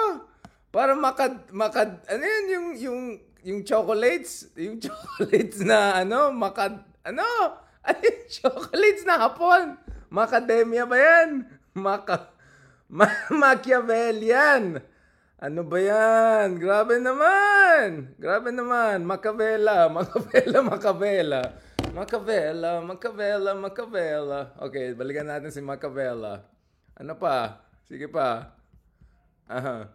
Parang 0.75 0.99
makad... 0.99 1.51
makad 1.55 2.03
ano 2.11 2.25
yun? 2.25 2.45
Yung, 2.51 2.67
yung, 2.75 3.01
yung 3.47 3.61
chocolates? 3.63 4.51
Yung 4.59 4.81
chocolates 4.85 5.63
na 5.63 6.03
ano? 6.03 6.35
Makad... 6.35 6.83
Ano? 7.07 7.27
Ano 7.81 8.01
yung 8.03 8.27
chocolates 8.27 9.07
na 9.07 9.23
hapon? 9.23 9.79
Macademia 10.11 10.83
ba 10.85 10.99
yan? 10.99 11.47
Maka... 11.79 12.35
Ma- 12.91 13.31
Machiavellian. 13.31 14.83
Ano 15.41 15.65
ba 15.65 15.81
yan? 15.81 16.61
Grabe 16.61 17.01
naman! 17.01 18.13
Grabe 18.21 18.53
naman! 18.53 19.09
Macavella, 19.09 19.89
Macavella, 19.97 20.61
Macavella. 20.61 21.43
Macavella, 21.97 22.85
Macavella, 22.85 23.51
Macavella. 23.57 24.41
Okay, 24.61 24.93
balikan 24.93 25.25
natin 25.25 25.49
si 25.49 25.65
Macavella. 25.65 26.45
Ano 26.93 27.17
pa? 27.17 27.57
Sige 27.89 28.05
pa. 28.13 28.53
Aha. 29.49 29.89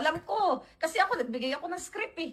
alam 0.00 0.16
ko. 0.24 0.64
Kasi 0.80 0.96
ako, 0.96 1.20
nagbigay 1.20 1.52
ako 1.52 1.68
ng 1.68 1.82
script 1.84 2.16
eh. 2.24 2.32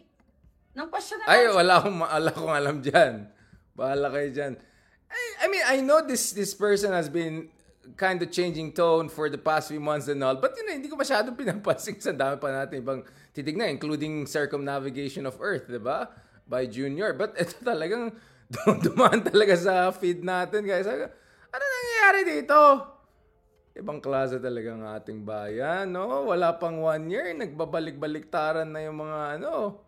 Ng 0.79 0.87
question 0.87 1.19
na 1.19 1.27
Ay, 1.27 1.51
wala 1.51 1.83
akong, 1.83 1.99
wala 1.99 2.29
akong 2.31 2.55
alam 2.55 2.77
dyan. 2.79 3.27
Bahala 3.75 4.07
kayo 4.15 4.31
dyan. 4.31 4.53
I, 5.11 5.23
I 5.43 5.45
mean, 5.51 5.65
I 5.67 5.77
know 5.83 5.99
this 5.99 6.31
this 6.31 6.55
person 6.55 6.95
has 6.95 7.11
been 7.11 7.51
kind 7.95 8.21
of 8.21 8.29
changing 8.29 8.73
tone 8.73 9.07
for 9.09 9.29
the 9.29 9.37
past 9.39 9.69
few 9.71 9.79
months 9.79 10.09
and 10.09 10.21
all. 10.21 10.35
But 10.35 10.53
you 10.57 10.65
know, 10.65 10.73
hindi 10.75 10.89
ko 10.89 10.97
masyadong 10.99 11.37
pinapansin 11.41 11.97
sa 12.01 12.13
dami 12.13 12.37
pa 12.37 12.51
natin 12.51 12.83
ibang 12.83 13.01
titignan, 13.33 13.73
including 13.73 14.27
circumnavigation 14.29 15.25
of 15.25 15.37
Earth, 15.39 15.69
di 15.69 15.79
ba? 15.81 16.11
By 16.49 16.67
Junior. 16.67 17.15
But 17.15 17.37
ito 17.41 17.55
talagang 17.61 18.13
dumaan 18.85 19.21
talaga 19.21 19.53
sa 19.55 19.73
feed 19.93 20.25
natin, 20.25 20.65
guys. 20.65 20.89
Ano 20.89 21.63
nangyayari 21.63 22.21
dito? 22.25 22.59
Ibang 23.79 24.01
klase 24.03 24.41
talaga 24.41 24.75
ng 24.75 24.85
ating 24.99 25.19
bayan, 25.23 25.93
no? 25.93 26.27
Wala 26.27 26.57
pang 26.57 26.81
one 26.81 27.07
year, 27.07 27.31
nagbabalik-baliktaran 27.37 28.67
na 28.67 28.83
yung 28.83 28.99
mga, 28.99 29.39
ano, 29.39 29.85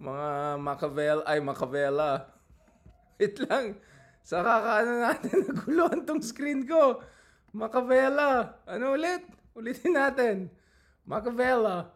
mga 0.00 0.28
Machiavel, 0.62 1.18
ay, 1.28 1.38
Macavella. 1.44 2.30
Wait 3.20 3.36
lang. 3.44 3.76
Sa 4.24 4.40
kakaano 4.40 4.92
natin, 5.04 5.36
naguluhan 5.44 6.00
tong 6.08 6.24
screen 6.24 6.64
ko. 6.64 7.04
Macavella. 7.54 8.58
Ano 8.66 8.98
ulit? 8.98 9.22
Ulitin 9.54 9.94
natin. 9.94 10.50
Macavella. 11.06 11.94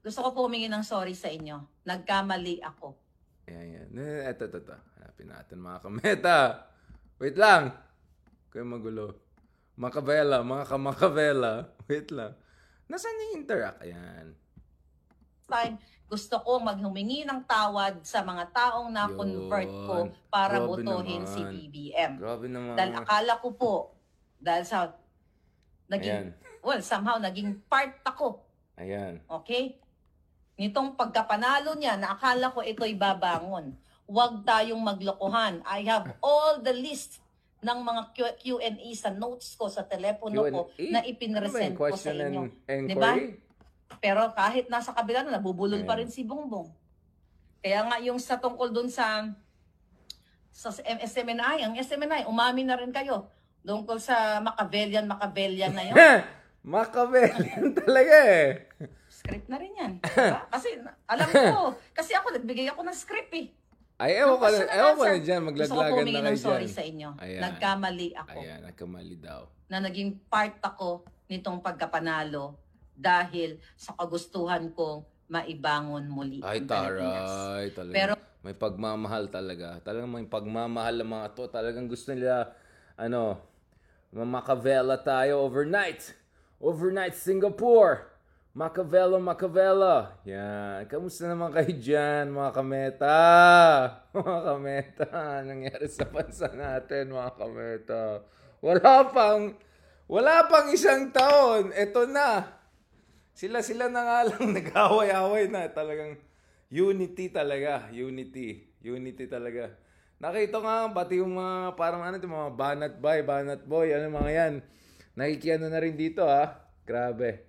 Gusto 0.00 0.24
ko 0.24 0.28
po 0.32 0.40
humingi 0.48 0.72
ng 0.72 0.80
sorry 0.80 1.12
sa 1.12 1.28
inyo. 1.28 1.84
Nagkamali 1.84 2.64
ako. 2.64 2.96
Ayan, 3.44 3.92
yan. 3.92 4.00
Eh, 4.00 4.32
Eto, 4.32 4.48
eto, 4.48 4.64
eto. 4.64 4.76
Hanapin 4.96 5.28
natin 5.28 5.60
mga 5.60 5.78
kameta. 5.84 6.38
Wait 7.20 7.36
lang. 7.36 7.76
Kayo 8.48 8.64
magulo. 8.64 9.20
Macavella, 9.76 10.40
mga 10.40 10.64
kamakavella. 10.64 11.68
Wait 11.84 12.08
lang. 12.08 12.32
Nasaan 12.88 13.20
yung 13.20 13.44
interact? 13.44 13.84
Ayan. 13.84 14.32
time, 15.44 15.76
gusto 16.08 16.40
ko 16.40 16.56
maghumingi 16.56 17.28
ng 17.28 17.44
tawad 17.44 18.00
sa 18.00 18.24
mga 18.24 18.48
taong 18.48 18.88
na-convert 18.88 19.68
ko 19.68 19.96
para 20.32 20.56
Grabe 20.56 20.68
botohin 20.72 21.20
naman. 21.20 21.32
si 21.36 21.40
BBM. 21.44 22.12
Grabe 22.16 22.46
naman. 22.48 22.74
Dahil 22.80 22.92
akala 22.96 23.32
ko 23.44 23.48
po, 23.52 23.72
dahil 24.44 24.64
sa, 24.68 24.92
naging, 25.88 26.36
Ayan. 26.36 26.60
well, 26.60 26.82
somehow 26.84 27.16
naging 27.16 27.56
part 27.64 27.96
ako. 28.04 28.44
Ayan. 28.76 29.24
Okay? 29.40 29.80
Nitong 30.60 30.94
pagkapanalo 30.94 31.72
niya, 31.74 31.96
na 31.96 32.12
akala 32.12 32.52
ko 32.52 32.60
ito'y 32.60 32.92
babangon. 32.94 33.72
Huwag 34.04 34.44
tayong 34.44 34.84
maglokohan. 34.84 35.64
I 35.64 35.80
have 35.88 36.12
all 36.20 36.60
the 36.60 36.76
list 36.76 37.24
ng 37.64 37.80
mga 37.80 38.02
Q- 38.12 38.36
Q&A 38.60 38.90
sa 38.92 39.08
notes 39.08 39.56
ko 39.56 39.72
sa 39.72 39.80
telepono 39.88 40.44
ko 40.44 40.68
Q&A? 40.76 40.92
na 40.92 41.00
Ano 41.00 41.08
ipinresent 41.08 41.72
ko 41.72 41.88
sa 41.88 42.12
question 42.12 42.20
inyo. 42.20 42.42
and 42.68 42.84
Di 42.84 42.94
ba? 42.94 43.16
inquiry? 43.16 43.40
Pero 44.04 44.20
kahit 44.36 44.68
nasa 44.68 44.92
kabila 44.92 45.24
na, 45.24 45.40
nabubulol 45.40 45.80
pa 45.88 45.96
rin 45.96 46.12
si 46.12 46.28
Bongbong. 46.28 46.68
Kaya 47.64 47.88
nga 47.88 47.96
yung 48.04 48.20
sa 48.20 48.36
tungkol 48.36 48.68
dun 48.68 48.92
sa 48.92 49.24
sa 50.52 50.68
SMNI, 50.84 51.64
ang 51.64 51.74
SMNI, 51.74 52.28
umamin 52.28 52.68
na 52.68 52.76
rin 52.76 52.92
kayo. 52.92 53.26
Tungkol 53.64 53.96
sa 53.96 54.38
Machiavellian, 54.38 55.08
Machiavellian 55.08 55.72
na 55.72 55.82
yun. 55.82 55.96
Machiavellian 56.74 57.72
talaga 57.80 58.16
eh. 58.30 58.48
script 59.06 59.48
na 59.48 59.56
rin 59.56 59.72
yan. 59.74 59.92
Diba? 60.04 60.40
Kasi 60.48 60.68
alam 61.04 61.28
ko, 61.28 61.60
kasi 61.90 62.12
ako 62.12 62.34
nagbigay 62.34 62.68
ako 62.68 62.80
ng 62.82 62.92
script 62.94 63.32
eh. 63.32 63.48
Ay, 63.94 64.18
ewan 64.18 64.36
ko 64.36 64.44
na, 64.44 64.58
ewan 64.66 64.94
ko 64.94 65.04
na 65.06 65.16
dyan. 65.16 65.40
Gusto 65.46 65.72
ko 65.72 65.80
Maglaglagan 65.80 65.94
po 65.94 66.02
na 66.02 66.20
kayo 66.20 66.26
ng 66.26 66.36
sorry 66.36 66.66
dyan. 66.66 66.74
sa 66.74 66.82
inyo. 66.82 67.08
Ayan. 67.16 67.40
Nagkamali 67.40 68.08
ako 68.12 68.36
Ayan, 68.36 68.60
nagkamali 68.64 69.16
daw. 69.16 69.40
na 69.64 69.76
naging 69.80 70.10
part 70.26 70.58
ako 70.60 70.88
nitong 71.24 71.58
pagkapanalo 71.58 72.58
dahil 72.92 73.56
sa 73.74 73.94
kagustuhan 73.94 74.68
kong 74.70 75.02
maibangon 75.26 76.04
muli 76.04 76.44
Ay, 76.44 76.60
ang 76.60 76.68
Pilipinas. 76.68 77.30
taray. 77.32 77.66
Talaga. 77.72 77.96
Pero- 77.96 78.18
may 78.44 78.52
pagmamahal 78.52 79.24
talaga. 79.28 79.80
Talagang 79.80 80.10
may 80.10 80.28
pagmamahal 80.28 81.00
ng 81.00 81.08
mga 81.08 81.26
to. 81.32 81.48
Talagang 81.48 81.88
gusto 81.88 82.12
nila, 82.12 82.52
ano, 82.94 83.40
mamakavela 84.14 84.94
tayo 85.02 85.42
overnight. 85.42 86.14
Overnight 86.62 87.18
Singapore. 87.18 88.14
Macavella, 88.54 89.18
Macavella. 89.18 90.14
Yan. 90.22 90.86
Kamusta 90.86 91.26
naman 91.26 91.50
kayo 91.50 91.74
dyan, 91.74 92.30
mga 92.30 92.54
kameta? 92.54 93.18
Mga 94.14 94.40
kameta. 94.46 95.10
Nangyari 95.42 95.90
sa 95.90 96.06
bansa 96.06 96.46
natin, 96.54 97.10
mga 97.10 97.34
kameta? 97.34 98.22
Wala 98.62 99.10
pang, 99.10 99.58
wala 100.06 100.46
pang 100.46 100.70
isang 100.70 101.10
taon. 101.10 101.74
Ito 101.74 102.06
na. 102.06 102.46
Sila-sila 103.34 103.90
na 103.90 104.06
nga 104.06 104.18
lang 104.30 104.46
nag-away-away 104.62 105.50
na. 105.50 105.66
Talagang 105.74 106.14
unity 106.70 107.34
talaga. 107.34 107.90
Unity. 107.90 108.78
Unity 108.86 109.26
talaga. 109.26 109.74
Nakita 110.24 110.56
nga, 110.56 110.88
pati 110.88 111.20
yung 111.20 111.36
mga, 111.36 111.76
parang 111.76 112.00
ano, 112.00 112.16
yung 112.16 112.32
mga 112.32 112.50
banat 112.56 112.94
boy, 112.96 113.20
banat 113.28 113.60
boy, 113.68 113.92
ano 113.92 114.08
mga 114.08 114.30
yan. 114.32 114.54
Nakikiano 115.20 115.68
na 115.68 115.76
rin 115.76 116.00
dito, 116.00 116.24
ha? 116.24 116.64
Grabe. 116.88 117.44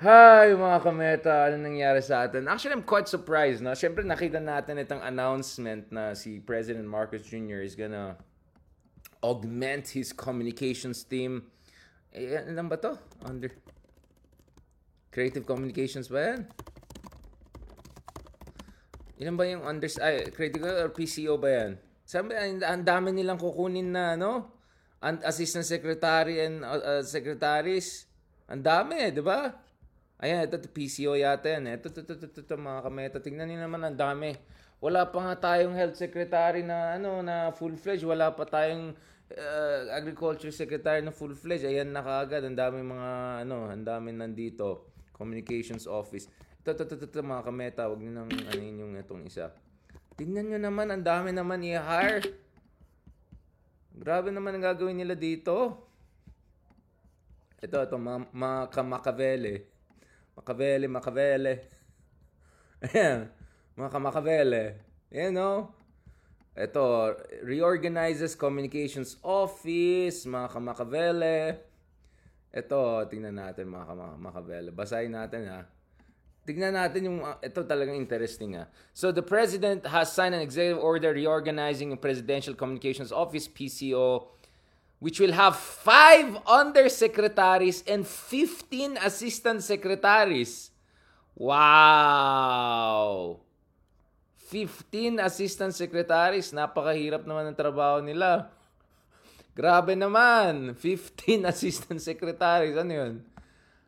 Hi, 0.00 0.48
mga 0.56 0.80
kameta. 0.80 1.44
Ano 1.44 1.60
nangyari 1.60 2.00
sa 2.00 2.24
atin? 2.24 2.48
Actually, 2.48 2.72
I'm 2.72 2.88
quite 2.88 3.04
surprised, 3.04 3.60
no? 3.60 3.76
Siyempre, 3.76 4.00
nakita 4.00 4.40
natin 4.40 4.80
itong 4.80 5.04
announcement 5.04 5.92
na 5.92 6.16
si 6.16 6.40
President 6.40 6.88
Marcos 6.88 7.28
Jr. 7.28 7.60
is 7.60 7.76
gonna 7.76 8.16
augment 9.20 9.92
his 9.92 10.16
communications 10.16 11.04
team. 11.04 11.52
Eh, 12.16 12.48
ano 12.48 12.64
ba 12.64 12.80
to? 12.80 12.96
Under... 13.28 13.52
Creative 15.12 15.44
Communications 15.44 16.08
ba 16.08 16.32
yan? 16.32 16.48
Ilan 19.18 19.34
ba 19.34 19.44
yung 19.50 19.66
under... 19.66 19.90
Ay, 19.98 20.30
critical 20.30 20.70
or 20.78 20.94
PCO 20.94 21.34
ba 21.42 21.50
yan? 21.50 21.70
Sabi, 22.06 22.38
ang 22.38 22.62
ang 22.62 22.82
dami 22.86 23.10
nilang 23.10 23.36
kukunin 23.36 23.90
na, 23.90 24.14
ano? 24.14 24.54
An- 25.02 25.22
assistant 25.26 25.66
secretary 25.66 26.42
and 26.42 26.62
uh, 26.62 26.78
uh, 26.78 27.02
secretaries. 27.02 28.06
Ang 28.46 28.62
dami, 28.62 29.10
di 29.10 29.20
ba? 29.20 29.52
Ayan, 30.22 30.46
ito, 30.46 30.58
ito 30.58 30.70
PCO 30.70 31.18
yata 31.18 31.50
yan. 31.50 31.66
Ito, 31.78 31.90
ito, 31.90 32.00
ito, 32.02 32.14
ito, 32.26 32.40
ito, 32.42 32.54
mga 32.54 32.80
kameta. 32.86 33.16
Tingnan 33.18 33.50
niyo 33.50 33.58
naman, 33.62 33.82
ang 33.82 33.98
dami. 33.98 34.38
Wala 34.78 35.10
pa 35.10 35.18
nga 35.20 35.34
tayong 35.50 35.74
health 35.74 35.98
secretary 35.98 36.62
na, 36.62 36.94
ano, 36.94 37.18
na 37.22 37.50
full-fledged. 37.50 38.06
Wala 38.06 38.30
pa 38.34 38.46
tayong 38.46 38.94
uh, 39.34 39.80
agriculture 39.94 40.54
secretary 40.54 41.02
na 41.02 41.10
full-fledged. 41.10 41.66
Ayan 41.66 41.90
na 41.90 42.02
kaagad. 42.02 42.46
Ang 42.46 42.54
dami 42.54 42.82
mga, 42.86 43.10
ano, 43.42 43.66
ang 43.66 43.82
dami 43.82 44.14
nandito. 44.14 44.94
Communications 45.10 45.90
office. 45.90 46.30
Ito, 46.72 47.24
mga 47.24 47.46
kameta, 47.46 47.88
huwag 47.88 48.04
nyo 48.04 48.12
nang 48.12 48.28
ano 48.28 48.60
yung 48.60 48.92
itong 49.00 49.24
isa. 49.24 49.52
Tingnan 50.18 50.52
nyo 50.52 50.58
naman, 50.60 50.92
ang 50.92 51.00
dami 51.00 51.32
naman 51.32 51.64
i-hire. 51.64 52.26
Grabe 53.94 54.28
naman 54.28 54.58
ang 54.58 54.68
gagawin 54.68 55.00
nila 55.00 55.16
dito. 55.16 55.86
Ito, 57.58 57.82
ito, 57.82 57.96
mga, 57.96 58.30
mga 58.30 58.60
kamakavele. 58.68 59.54
Makavele, 60.36 60.86
makavele. 60.86 61.52
Ayan, 62.86 63.32
mga 63.74 63.90
kamakavele. 63.90 64.62
You 65.10 65.32
know? 65.32 65.72
Ito, 66.58 67.14
reorganizes 67.46 68.34
communications 68.34 69.16
office, 69.22 70.26
mga 70.26 70.48
kamakavele. 70.50 71.38
Ito, 72.50 73.06
tingnan 73.06 73.38
natin 73.38 73.70
mga 73.70 73.86
kamakavele. 73.94 74.70
Basahin 74.74 75.14
natin 75.14 75.46
ha. 75.46 75.77
Tingnan 76.48 76.80
natin 76.80 77.04
yung, 77.04 77.20
uh, 77.20 77.36
ito 77.44 77.60
talagang 77.60 78.00
interesting 78.00 78.56
ha. 78.56 78.64
So, 78.96 79.12
the 79.12 79.20
President 79.20 79.84
has 79.84 80.08
signed 80.16 80.32
an 80.32 80.40
executive 80.40 80.80
order 80.80 81.12
reorganizing 81.12 81.92
the 81.92 82.00
Presidential 82.00 82.56
Communications 82.56 83.12
Office, 83.12 83.44
PCO, 83.44 84.32
which 84.96 85.20
will 85.20 85.36
have 85.36 85.60
five 85.60 86.40
undersecretaries 86.48 87.84
and 87.84 88.08
15 88.08 88.96
assistant 89.04 89.60
secretaries. 89.60 90.72
Wow! 91.36 91.68
15 94.48 95.20
assistant 95.20 95.76
secretaries. 95.76 96.56
Napakahirap 96.56 97.28
naman 97.28 97.52
ng 97.52 97.56
trabaho 97.60 98.00
nila. 98.00 98.48
Grabe 99.52 99.92
naman. 99.92 100.72
15 100.72 101.44
assistant 101.52 102.00
secretaries. 102.00 102.72
Ano 102.80 102.92
yun? 102.96 103.20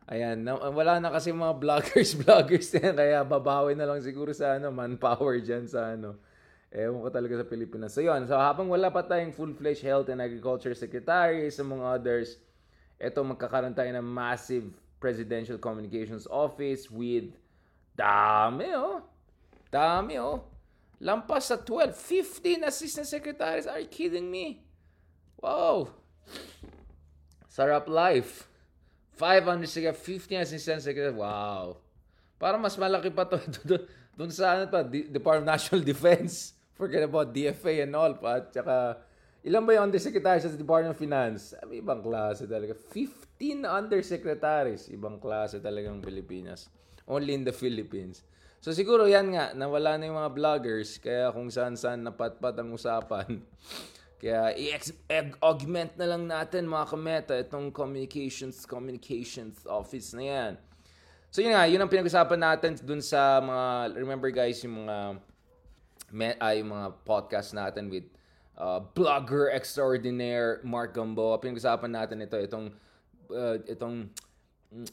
Ayan, 0.09 0.41
na, 0.41 0.57
wala 0.57 0.97
na 0.97 1.13
kasi 1.13 1.29
mga 1.29 1.61
vloggers, 1.61 2.17
vloggers 2.25 2.73
din. 2.73 2.93
Kaya 2.97 3.21
babawi 3.21 3.77
na 3.77 3.85
lang 3.85 4.01
siguro 4.01 4.33
sa 4.33 4.57
ano, 4.57 4.73
manpower 4.73 5.37
dyan 5.41 5.69
sa 5.69 5.93
ano. 5.93 6.17
Ewan 6.71 7.03
ko 7.03 7.09
talaga 7.11 7.43
sa 7.43 7.45
Pilipinas. 7.45 7.91
So 7.91 8.01
yun, 8.01 8.23
so 8.25 8.33
habang 8.39 8.71
wala 8.71 8.87
pa 8.87 9.03
tayong 9.03 9.35
full-fledged 9.35 9.83
health 9.83 10.07
and 10.07 10.23
agriculture 10.23 10.71
secretaries, 10.71 11.59
among 11.59 11.83
others, 11.83 12.39
eto 12.95 13.21
magkakaroon 13.27 13.75
tayo 13.75 13.91
ng 13.91 14.07
massive 14.07 14.71
presidential 15.01 15.57
communications 15.57 16.29
office 16.29 16.87
with 16.87 17.33
dami 17.97 18.71
oh. 18.77 19.03
Dami 19.67 20.21
oh. 20.21 20.47
Lampas 21.01 21.49
sa 21.49 21.57
12, 21.57 21.97
15 22.61 22.69
assistant 22.69 23.09
secretaries. 23.09 23.65
Are 23.65 23.81
you 23.81 23.89
kidding 23.89 24.29
me? 24.29 24.61
Wow. 25.41 25.89
Sarap 27.49 27.89
life. 27.89 28.50
500 29.21 29.69
siga, 29.69 29.93
15 29.93 30.41
assistant 30.41 30.81
secretary. 30.81 31.13
Wow. 31.13 31.77
Para 32.41 32.57
mas 32.57 32.73
malaki 32.73 33.13
pa 33.13 33.29
to 33.29 33.37
doon 34.17 34.33
sa 34.33 34.57
ano 34.57 34.65
pa, 34.65 34.81
Department 34.81 35.45
of 35.45 35.53
National 35.53 35.81
Defense. 35.85 36.57
Forget 36.79 37.05
about 37.05 37.29
DFA 37.29 37.85
and 37.85 37.93
all 37.93 38.17
pa. 38.17 38.41
Tsaka, 38.49 38.97
ilan 39.45 39.61
ba 39.61 39.77
yung 39.77 39.93
undersecretary 39.93 40.41
sa 40.41 40.49
Department 40.49 40.97
of 40.97 40.99
Finance? 40.99 41.53
Sabi, 41.53 41.85
ibang 41.85 42.01
klase 42.01 42.49
talaga. 42.49 42.73
15 42.73 43.61
undersecretaries. 43.61 44.89
Ibang 44.89 45.21
klase 45.21 45.61
talagang 45.61 46.01
Pilipinas. 46.01 46.73
Only 47.05 47.37
in 47.37 47.45
the 47.45 47.53
Philippines. 47.53 48.25
So 48.61 48.73
siguro 48.73 49.09
yan 49.09 49.33
nga, 49.33 49.53
nawala 49.53 49.97
na 49.97 50.09
yung 50.09 50.17
mga 50.17 50.33
vloggers. 50.33 50.97
Kaya 50.97 51.29
kung 51.29 51.53
saan-saan 51.53 52.01
napatpat 52.01 52.57
ang 52.57 52.73
usapan. 52.73 53.37
Kaya 54.21 54.53
i-augment 54.53 55.97
na 55.97 56.05
lang 56.05 56.29
natin 56.29 56.69
mga 56.69 56.85
kameta 56.93 57.33
itong 57.41 57.73
communications 57.73 58.69
communications 58.69 59.65
office 59.65 60.13
na 60.13 60.21
yan. 60.21 60.53
So 61.33 61.41
yun 61.41 61.57
nga, 61.57 61.65
yun 61.65 61.81
ang 61.81 61.89
pinag-usapan 61.89 62.37
natin 62.37 62.77
dun 62.85 63.01
sa 63.01 63.41
mga, 63.41 63.97
remember 63.97 64.29
guys, 64.29 64.61
yung 64.61 64.85
mga, 64.85 65.17
ay, 66.37 66.37
uh, 66.37 66.53
yung 66.61 66.69
mga 66.69 66.87
podcast 67.01 67.57
natin 67.57 67.89
with 67.89 68.05
uh, 68.61 68.85
blogger 68.93 69.49
extraordinaire 69.49 70.61
Mark 70.61 70.93
Gambo. 70.93 71.33
Pinag-usapan 71.41 71.89
natin 71.89 72.21
ito, 72.21 72.37
itong, 72.37 72.69
uh, 73.33 73.57
itong 73.65 74.05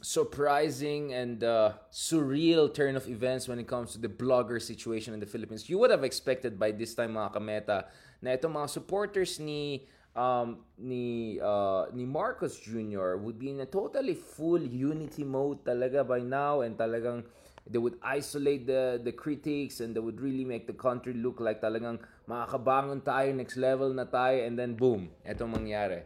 surprising 0.03 1.15
and 1.15 1.45
uh, 1.45 1.73
surreal 1.93 2.73
turn 2.73 2.97
of 2.97 3.07
events 3.09 3.47
when 3.47 3.59
it 3.59 3.69
comes 3.69 3.93
to 3.93 3.99
the 3.99 4.09
blogger 4.09 4.61
situation 4.61 5.15
in 5.15 5.21
the 5.21 5.27
Philippines. 5.27 5.71
You 5.71 5.79
would 5.79 5.91
have 5.91 6.03
expected 6.03 6.59
by 6.59 6.73
this 6.73 6.95
time 6.95 7.15
mga 7.15 7.35
kameta 7.35 7.85
na 8.19 8.35
itong 8.35 8.59
mga 8.59 8.69
supporters 8.71 9.39
ni 9.39 9.87
um, 10.19 10.67
ni 10.75 11.39
uh, 11.39 11.87
ni 11.95 12.03
Marcos 12.03 12.59
Jr. 12.59 13.23
would 13.23 13.39
be 13.39 13.55
in 13.55 13.63
a 13.63 13.71
totally 13.71 14.19
full 14.19 14.59
unity 14.59 15.23
mode 15.23 15.63
talaga 15.63 16.03
by 16.03 16.19
now 16.19 16.67
and 16.67 16.75
talagang 16.75 17.23
they 17.71 17.79
would 17.79 18.03
isolate 18.03 18.67
the 18.67 18.99
the 18.99 19.15
critics 19.15 19.79
and 19.79 19.95
they 19.95 20.03
would 20.03 20.19
really 20.19 20.45
make 20.45 20.67
the 20.67 20.75
country 20.75 21.15
look 21.15 21.39
like 21.39 21.63
talagang 21.63 22.03
makakabangon 22.27 22.99
tayo 23.05 23.31
next 23.31 23.55
level 23.55 23.95
na 23.95 24.09
tayo 24.09 24.43
and 24.43 24.59
then 24.59 24.75
boom 24.75 25.07
etong 25.23 25.53
mangyari 25.53 26.03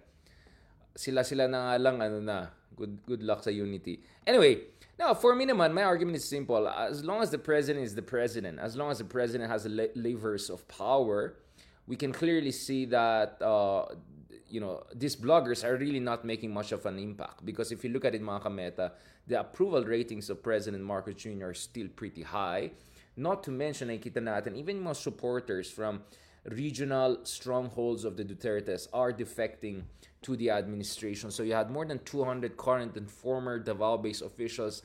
sila 0.93 1.25
sila 1.25 1.49
na 1.49 1.73
nga 1.73 1.77
lang 1.81 1.97
ano 2.03 2.19
na 2.21 2.53
good 2.77 2.99
good 3.07 3.23
luck 3.23 3.43
sa 3.43 3.51
unity. 3.51 4.01
Anyway 4.27 4.69
now 4.99 5.15
for 5.15 5.35
me 5.35 5.47
naman 5.47 5.73
my 5.73 5.83
argument 5.83 6.17
is 6.17 6.25
simple. 6.25 6.69
As 6.69 7.05
long 7.05 7.23
as 7.23 7.31
the 7.31 7.39
president 7.39 7.85
is 7.85 7.95
the 7.95 8.03
president 8.03 8.59
as 8.59 8.77
long 8.77 8.91
as 8.91 8.99
the 8.99 9.09
president 9.09 9.51
has 9.51 9.67
levers 9.95 10.51
of 10.51 10.67
power 10.69 11.37
we 11.87 11.97
can 11.97 12.13
clearly 12.13 12.53
see 12.53 12.85
that 12.87 13.41
uh, 13.43 13.87
you 14.49 14.61
know 14.61 14.85
these 14.95 15.17
bloggers 15.17 15.65
are 15.65 15.77
really 15.77 16.01
not 16.01 16.25
making 16.25 16.53
much 16.53 16.73
of 16.73 16.87
an 16.87 16.99
impact. 16.99 17.45
Because 17.45 17.73
if 17.73 17.83
you 17.83 17.91
look 17.91 18.05
at 18.05 18.15
it 18.15 18.23
mga 18.23 18.43
kameta 18.43 18.93
the 19.27 19.41
approval 19.41 19.85
ratings 19.85 20.31
of 20.31 20.43
President 20.43 20.83
Marcos 20.83 21.15
Jr. 21.15 21.47
are 21.47 21.55
still 21.55 21.89
pretty 21.89 22.23
high. 22.23 22.71
Not 23.17 23.43
to 23.45 23.51
mention 23.51 23.89
nakita 23.89 24.21
natin 24.21 24.57
even 24.57 24.83
mga 24.83 24.97
supporters 24.97 25.71
from 25.71 26.03
regional 26.45 27.19
strongholds 27.25 28.05
of 28.05 28.17
the 28.17 28.25
Dutertes 28.25 28.89
are 28.93 29.13
defecting 29.13 29.83
to 30.23 30.37
the 30.37 30.51
administration 30.51 31.31
so 31.31 31.43
you 31.43 31.53
had 31.53 31.71
more 31.71 31.85
than 31.85 31.99
200 32.05 32.57
current 32.57 32.97
and 32.97 33.11
former 33.11 33.59
Davao-based 33.59 34.23
officials 34.23 34.83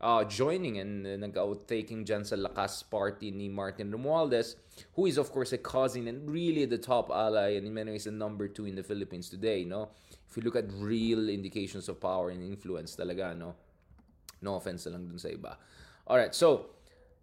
uh, 0.00 0.24
joining 0.24 0.78
and 0.78 1.06
uh, 1.06 1.16
nag-outtaking 1.16 2.06
Lakas 2.06 2.88
Party 2.88 3.30
ni 3.30 3.48
Martin 3.48 3.92
Romualdez, 3.92 4.56
who 4.94 5.06
is 5.06 5.18
of 5.18 5.30
course 5.30 5.52
a 5.52 5.58
cousin 5.58 6.08
and 6.08 6.30
really 6.30 6.64
the 6.64 6.78
top 6.78 7.10
ally 7.10 7.56
and 7.56 7.66
in 7.66 7.74
many 7.74 7.92
ways 7.92 8.04
the 8.04 8.10
number 8.10 8.48
two 8.48 8.64
in 8.64 8.74
the 8.74 8.82
Philippines 8.82 9.28
today, 9.28 9.64
no? 9.64 9.90
If 10.28 10.36
you 10.36 10.42
look 10.42 10.56
at 10.56 10.72
real 10.72 11.28
indications 11.28 11.88
of 11.88 12.00
power 12.00 12.30
and 12.30 12.42
influence 12.42 12.96
talaga, 12.96 13.36
no? 13.36 13.54
No 14.40 14.54
offense 14.54 14.86
lang 14.86 15.06
dun 15.06 15.18
sa 15.18 15.28
iba. 15.28 15.56
Alright, 16.08 16.34
so, 16.34 16.70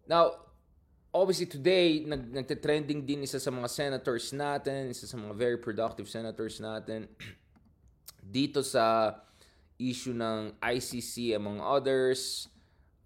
now, 0.07 0.46
obviously 1.13 1.47
today, 1.47 2.03
nag 2.03 2.31
nagte-trending 2.31 3.03
din 3.05 3.23
isa 3.23 3.39
sa 3.39 3.51
mga 3.51 3.69
senators 3.69 4.31
natin, 4.35 4.91
isa 4.91 5.07
sa 5.07 5.15
mga 5.15 5.33
very 5.35 5.57
productive 5.59 6.07
senators 6.07 6.59
natin, 6.59 7.07
dito 8.37 8.63
sa 8.63 9.17
issue 9.77 10.15
ng 10.15 10.57
ICC 10.59 11.37
among 11.37 11.61
others, 11.61 12.49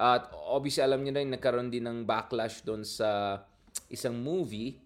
at 0.02 0.32
obviously 0.34 0.82
alam 0.82 1.06
niyo 1.06 1.14
rin 1.14 1.30
nagkaroon 1.30 1.70
din 1.70 1.86
ng 1.86 2.08
backlash 2.08 2.66
doon 2.66 2.82
sa 2.82 3.44
isang 3.92 4.18
movie 4.18 4.82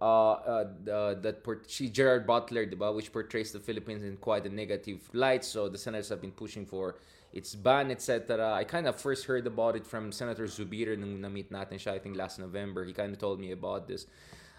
uh, 0.00 0.04
uh, 0.04 0.66
uh, 0.90 1.14
that 1.14 1.44
port- 1.44 1.70
si 1.70 1.90
Gerard 1.90 2.26
Butler, 2.26 2.66
di 2.66 2.74
ba, 2.74 2.90
which 2.90 3.12
portrays 3.12 3.52
the 3.52 3.60
Philippines 3.60 4.02
in 4.02 4.16
quite 4.16 4.46
a 4.46 4.52
negative 4.52 5.02
light. 5.12 5.44
So 5.44 5.68
the 5.68 5.78
senators 5.78 6.08
have 6.08 6.20
been 6.20 6.34
pushing 6.34 6.66
for 6.66 6.96
its 7.32 7.54
ban, 7.54 7.90
etc. 7.90 8.52
I 8.52 8.64
kind 8.64 8.86
of 8.86 8.96
first 8.96 9.26
heard 9.26 9.46
about 9.46 9.76
it 9.76 9.86
from 9.86 10.12
Senator 10.12 10.44
Zubir 10.44 10.98
nung 10.98 11.20
na-meet 11.20 11.50
natin 11.52 11.78
siya, 11.78 11.92
I 11.94 11.98
think 11.98 12.16
last 12.16 12.38
November. 12.38 12.84
He 12.84 12.92
kind 12.92 13.12
of 13.12 13.18
told 13.18 13.40
me 13.40 13.52
about 13.52 13.86
this. 13.86 14.06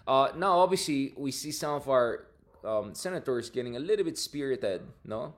Uh, 0.06 0.28
now, 0.36 0.58
obviously, 0.58 1.12
we 1.16 1.30
see 1.30 1.52
some 1.52 1.74
of 1.74 1.88
our 1.88 2.26
um, 2.64 2.94
senators 2.94 3.50
getting 3.50 3.76
a 3.76 3.80
little 3.80 4.04
bit 4.04 4.18
spirited, 4.18 4.82
no? 5.04 5.34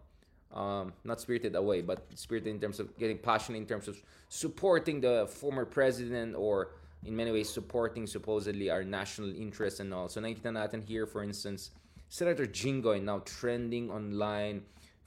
um, 0.54 0.92
not 1.04 1.20
spirited 1.20 1.54
away, 1.56 1.80
but 1.80 2.06
spirited 2.14 2.48
in 2.48 2.60
terms 2.60 2.78
of 2.78 2.96
getting 2.98 3.18
passionate 3.18 3.58
in 3.58 3.66
terms 3.66 3.88
of 3.88 4.00
supporting 4.28 5.00
the 5.00 5.26
former 5.28 5.64
president 5.64 6.34
or 6.36 6.70
in 7.04 7.16
many 7.16 7.32
ways 7.32 7.48
supporting 7.48 8.06
supposedly 8.06 8.70
our 8.70 8.84
national 8.84 9.34
interests 9.34 9.80
and 9.80 9.92
all. 9.92 10.08
So 10.08 10.20
nakita 10.20 10.52
natin 10.52 10.84
here, 10.84 11.06
for 11.06 11.22
instance, 11.22 11.70
Senator 12.08 12.46
Jingoy 12.46 13.02
now 13.02 13.20
trending 13.24 13.90
online 13.90 14.62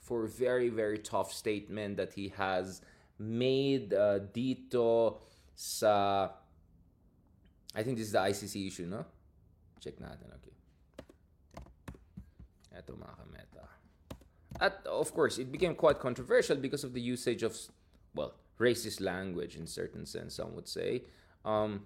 for 0.06 0.24
a 0.24 0.28
very, 0.28 0.70
very 0.70 0.98
tough 0.98 1.32
statement 1.32 1.96
that 1.96 2.14
he 2.14 2.30
has 2.38 2.80
made 3.18 3.92
uh, 3.92 4.20
dito 4.30 5.18
sa 5.58 6.30
I 7.74 7.82
think 7.82 7.98
this 7.98 8.06
is 8.06 8.12
the 8.12 8.24
ICC 8.24 8.68
issue, 8.68 8.86
no? 8.86 9.04
Check 9.82 9.98
natin, 9.98 10.30
okay. 10.38 10.54
Ito 12.72 12.94
mga. 12.94 13.26
At 14.60 14.86
of 14.86 15.12
course, 15.12 15.38
it 15.38 15.52
became 15.52 15.74
quite 15.74 15.98
controversial 15.98 16.56
because 16.56 16.84
of 16.84 16.92
the 16.92 17.00
usage 17.00 17.42
of, 17.42 17.56
well, 18.14 18.34
racist 18.58 19.00
language 19.00 19.56
in 19.56 19.66
certain 19.66 20.06
sense, 20.06 20.36
some 20.36 20.54
would 20.54 20.68
say, 20.68 21.04
um, 21.44 21.84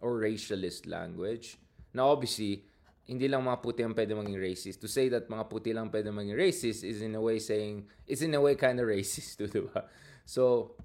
or 0.00 0.20
racialist 0.20 0.86
language. 0.86 1.58
Now, 1.94 2.08
obviously, 2.08 2.64
hindi 3.10 3.26
lang 3.26 3.42
mga 3.42 3.58
puti 3.58 3.82
ang 3.82 3.90
pwede 3.98 4.14
maging 4.14 4.38
racist. 4.38 4.78
To 4.80 4.88
say 4.88 5.10
that 5.10 5.26
mga 5.26 5.50
puti 5.50 5.74
lang 5.74 5.90
pwede 5.90 6.14
maging 6.14 6.38
racist 6.38 6.86
is 6.86 7.02
in 7.02 7.18
a 7.18 7.22
way 7.22 7.42
saying, 7.42 7.90
is 8.06 8.22
in 8.22 8.38
a 8.38 8.40
way 8.40 8.54
kind 8.54 8.78
of 8.78 8.86
racist 8.86 9.34
too, 9.38 9.50
di 9.50 9.66
ba? 9.66 9.90
So, 10.22 10.78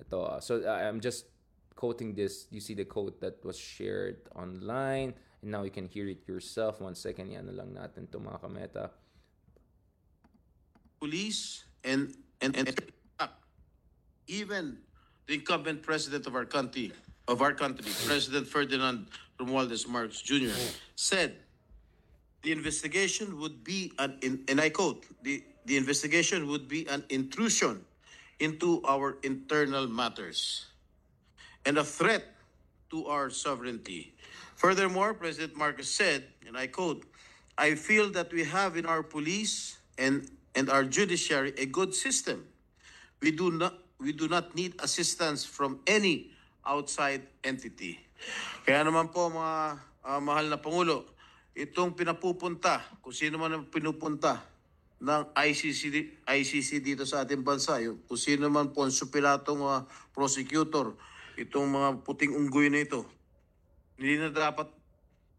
ito, 0.00 0.24
uh, 0.24 0.40
so 0.40 0.64
I'm 0.64 1.04
just 1.04 1.28
quoting 1.76 2.16
this, 2.16 2.48
you 2.48 2.64
see 2.64 2.72
the 2.72 2.88
quote 2.88 3.20
that 3.20 3.44
was 3.44 3.60
shared 3.60 4.24
online, 4.32 5.12
and 5.44 5.52
now 5.52 5.68
you 5.68 5.70
can 5.70 5.84
hear 5.84 6.08
it 6.08 6.24
yourself. 6.24 6.80
One 6.80 6.96
second, 6.96 7.28
yan 7.28 7.52
lang 7.52 7.76
natin 7.76 8.08
to 8.08 8.16
mga 8.16 8.40
kameta. 8.40 8.88
police 10.98 11.64
and 11.84 12.14
and 12.40 12.56
and 12.56 12.72
even 14.26 14.78
the 15.26 15.34
incumbent 15.34 15.82
president 15.82 16.26
of 16.26 16.34
our 16.34 16.44
country 16.44 16.92
of 17.28 17.42
our 17.42 17.52
country, 17.52 17.90
President 18.06 18.46
Ferdinand 18.46 19.06
Romualdez 19.38 19.88
Marcos 19.88 20.22
Jr. 20.22 20.54
said 20.94 21.36
the 22.42 22.52
investigation 22.52 23.38
would 23.40 23.64
be 23.64 23.92
an 23.98 24.18
in, 24.22 24.44
and 24.48 24.60
I 24.60 24.70
quote 24.70 25.04
the 25.22 25.42
the 25.64 25.76
investigation 25.76 26.46
would 26.48 26.68
be 26.68 26.86
an 26.86 27.04
intrusion 27.08 27.84
into 28.38 28.82
our 28.86 29.18
internal 29.22 29.86
matters 29.88 30.66
and 31.64 31.78
a 31.78 31.84
threat 31.84 32.24
to 32.90 33.06
our 33.06 33.30
sovereignty. 33.30 34.14
Furthermore, 34.54 35.12
President 35.12 35.56
Marcos 35.56 35.88
said, 35.90 36.24
and 36.46 36.56
I 36.56 36.68
quote, 36.68 37.04
I 37.58 37.74
feel 37.74 38.10
that 38.12 38.32
we 38.32 38.44
have 38.44 38.76
in 38.76 38.86
our 38.86 39.02
police 39.02 39.78
and, 39.98 40.30
and 40.54 40.70
our 40.70 40.84
judiciary 40.84 41.52
a 41.58 41.66
good 41.66 41.94
system. 41.94 42.46
We 43.20 43.32
do 43.32 43.50
not 43.50 43.74
we 43.98 44.12
do 44.12 44.28
not 44.28 44.54
need 44.54 44.74
assistance 44.80 45.44
from 45.44 45.80
any 45.86 46.28
outside 46.66 47.22
entity. 47.40 47.96
Kaya 48.68 48.84
naman 48.84 49.08
po 49.08 49.32
mga 49.32 49.80
ah, 50.04 50.20
mahal 50.20 50.52
na 50.52 50.60
Pangulo, 50.60 51.15
itong 51.56 51.96
pinapupunta, 51.96 52.84
kung 53.00 53.16
sino 53.16 53.40
man 53.40 53.56
ang 53.56 53.64
pinupunta 53.64 54.44
ng 55.00 55.32
ICC, 55.32 55.82
ICC 56.28 56.84
dito 56.84 57.08
sa 57.08 57.24
ating 57.24 57.40
bansa, 57.40 57.80
yung, 57.80 58.04
kung 58.04 58.20
sino 58.20 58.52
man 58.52 58.76
po 58.76 58.84
ang 58.84 58.92
supilatong 58.92 59.64
ah, 59.64 59.88
prosecutor, 60.12 60.92
itong 61.40 61.68
mga 61.72 61.88
puting 62.04 62.36
unggoy 62.36 62.68
na 62.68 62.84
ito, 62.84 63.08
hindi 63.96 64.20
na 64.20 64.28
dapat 64.28 64.68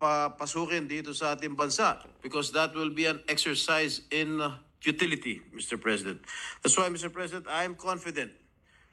papasukin 0.01 0.89
dito 0.89 1.13
sa 1.13 1.37
ating 1.37 1.57
bansa 1.57 2.01
because 2.21 2.53
that 2.53 2.73
will 2.77 2.93
be 2.93 3.09
an 3.09 3.21
exercise 3.29 4.05
in 4.13 4.41
uh, 4.41 4.57
futility, 4.81 5.41
Mr. 5.53 5.77
President. 5.77 6.21
That's 6.61 6.77
why, 6.77 6.89
Mr. 6.89 7.09
President, 7.09 7.49
I 7.49 7.65
am 7.65 7.73
confident 7.73 8.29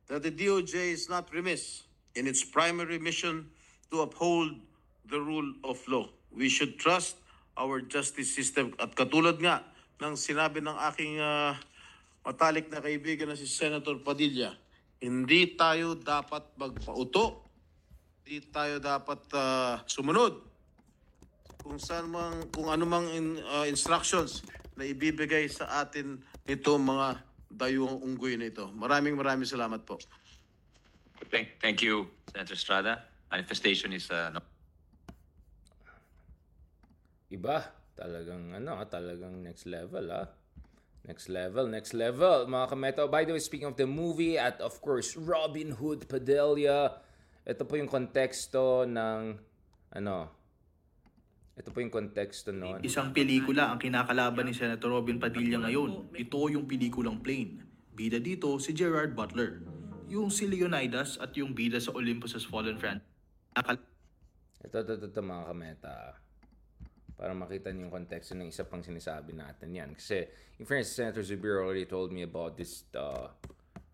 that 0.08 0.24
the 0.24 0.32
DOJ 0.32 0.96
is 0.96 1.08
not 1.08 1.28
remiss 1.32 1.84
in 2.16 2.26
its 2.26 2.44
primary 2.44 2.96
mission 2.96 3.48
to 3.92 4.00
uphold 4.00 4.52
the 5.08 5.20
rule 5.20 5.52
of 5.64 5.76
law. 5.88 6.08
We 6.34 6.50
should 6.50 6.76
trust 6.76 7.16
our 7.54 7.80
justice 7.80 8.34
system. 8.34 8.74
At 8.82 8.98
katulad 8.98 9.38
nga 9.38 9.62
ng 10.02 10.18
sinabi 10.18 10.58
ng 10.60 10.74
aking 10.90 11.22
uh, 11.22 11.54
matalik 12.26 12.68
na 12.68 12.82
kaibigan 12.82 13.30
na 13.30 13.38
si 13.38 13.46
Senator 13.46 13.94
Padilla, 14.02 14.52
hindi 14.98 15.54
tayo 15.54 15.94
dapat 15.94 16.58
magpauto 16.58 17.44
di 18.24 18.40
tayo 18.40 18.80
dapat 18.80 19.20
ah, 19.36 19.84
sumunod 19.84 20.40
kung 21.60 21.76
saan 21.76 22.08
mang 22.08 22.48
kung 22.48 22.72
ano 22.72 22.88
mang 22.88 23.04
in- 23.12 23.44
ah, 23.44 23.68
instructions 23.68 24.40
na 24.80 24.88
ibibigay 24.88 25.44
sa 25.44 25.84
atin 25.84 26.24
nito 26.48 26.72
mga 26.80 27.20
dayuhang 27.52 28.00
unggoy 28.00 28.34
na 28.34 28.48
ito. 28.50 28.66
Maraming 28.74 29.14
maraming 29.14 29.46
salamat 29.46 29.84
po. 29.86 30.00
Thank, 31.30 31.60
thank 31.62 31.78
you, 31.84 32.10
Senator 32.32 32.58
Estrada. 32.58 32.92
Manifestation 33.30 33.94
is 33.94 34.10
uh, 34.10 34.34
no- 34.34 34.53
Iba. 37.34 37.58
Talagang 37.98 38.54
ano, 38.54 38.78
ah, 38.78 38.86
talagang 38.86 39.42
next 39.42 39.66
level 39.66 40.06
ah. 40.14 40.30
Next 41.04 41.28
level, 41.28 41.68
next 41.68 41.92
level. 41.92 42.48
Mga 42.48 42.66
kameto, 42.70 43.02
by 43.12 43.28
the 43.28 43.36
way, 43.36 43.42
speaking 43.42 43.68
of 43.68 43.76
the 43.76 43.84
movie 43.84 44.40
at 44.40 44.56
of 44.62 44.80
course, 44.80 45.18
Robin 45.18 45.76
Hood 45.76 46.08
Padilla. 46.08 46.96
Ito 47.44 47.68
po 47.68 47.76
yung 47.76 47.92
konteksto 47.92 48.88
ng 48.88 49.36
ano, 49.92 50.16
ito 51.54 51.68
po 51.70 51.84
yung 51.84 51.92
konteksto 51.92 52.50
noon. 52.50 52.80
Isang 52.82 53.12
pelikula 53.12 53.68
ang 53.68 53.78
kinakalaban 53.78 54.48
ni 54.48 54.56
Senator 54.56 54.90
Robin 54.90 55.20
Padilla 55.20 55.60
ngayon. 55.68 56.10
Ito 56.16 56.50
yung 56.50 56.64
pelikulang 56.64 57.20
Plane. 57.20 57.62
Bida 57.94 58.18
dito 58.18 58.56
si 58.58 58.74
Gerard 58.74 59.12
Butler. 59.14 59.60
Yung 60.10 60.32
si 60.34 60.48
Leonidas 60.48 61.20
at 61.20 61.36
yung 61.38 61.54
bida 61.54 61.78
sa 61.78 61.94
Olympus 61.94 62.34
Has 62.34 62.48
Fallen. 62.48 62.80
Nakal- 63.54 63.92
Ito, 64.64 64.76
ito, 64.82 64.92
ito, 64.98 65.06
ito, 65.12 65.20
mga 65.20 65.44
kameta. 65.52 66.23
Para 67.24 67.32
makita 67.32 67.72
niyo 67.72 67.88
yung 67.88 68.04
konteksto 68.04 68.36
ng 68.36 68.52
isa 68.52 68.68
pang 68.68 68.84
sinasabi 68.84 69.32
natin 69.32 69.72
yan. 69.72 69.96
Kasi, 69.96 70.28
in 70.60 70.68
fairness, 70.68 70.92
Senator 70.92 71.24
Zubir 71.24 71.56
already 71.56 71.88
told 71.88 72.12
me 72.12 72.20
about 72.20 72.52
this 72.52 72.84
uh, 72.92 73.32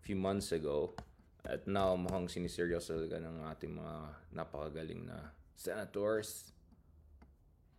few 0.03 0.19
months 0.19 0.51
ago. 0.51 0.91
At 1.47 1.63
now, 1.63 1.95
mukhang 1.95 2.27
siniseryoso 2.27 2.99
talaga 2.99 3.23
ng 3.23 3.47
ating 3.55 3.71
mga 3.71 3.95
napakagaling 4.35 5.07
na 5.07 5.31
senators. 5.55 6.51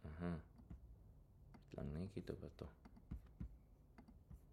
Uh-huh. 0.08 0.40
Lang 1.76 1.88
nakikita 2.00 2.32
ba 2.32 2.48
to? 2.56 2.64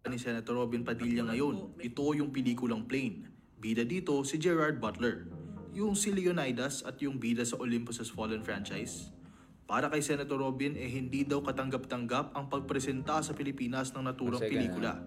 ni 0.04 0.20
Senator 0.20 0.52
Robin 0.52 0.84
Padilla 0.84 1.32
ngayon. 1.32 1.80
Ito 1.80 2.12
yung 2.12 2.28
pelikulang 2.28 2.84
Plane. 2.84 3.24
Bida 3.56 3.88
dito 3.88 4.20
si 4.20 4.36
Gerard 4.36 4.76
Butler. 4.76 5.24
Yung 5.72 5.96
si 5.96 6.12
Leonidas 6.12 6.84
at 6.84 7.00
yung 7.00 7.16
bida 7.16 7.40
sa 7.48 7.56
Olympus 7.56 8.04
Has 8.04 8.12
Fallen 8.12 8.44
franchise. 8.44 9.16
Para 9.70 9.86
kay 9.86 10.02
Senator 10.02 10.34
Robin, 10.34 10.74
eh 10.74 10.90
hindi 10.90 11.22
daw 11.22 11.46
katanggap-tanggap 11.46 12.34
ang 12.34 12.50
pagpresenta 12.50 13.22
sa 13.22 13.30
Pilipinas 13.38 13.94
ng 13.94 14.02
naturang 14.02 14.42
pelikula. 14.42 14.98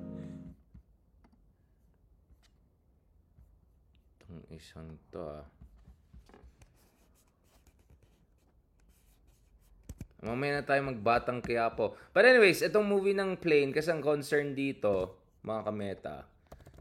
Itong 4.24 4.48
isang 4.56 4.96
to 5.12 5.20
ah. 5.20 5.44
Mamaya 10.24 10.56
na 10.56 10.64
tayo 10.64 10.80
magbatang 10.88 11.44
kaya 11.44 11.68
po. 11.76 12.00
But 12.16 12.24
anyways, 12.24 12.64
itong 12.64 12.88
movie 12.88 13.12
ng 13.12 13.36
plane, 13.44 13.76
kasi 13.76 13.92
ang 13.92 14.00
concern 14.00 14.56
dito, 14.56 15.20
mga 15.44 15.62
kameta, 15.68 16.18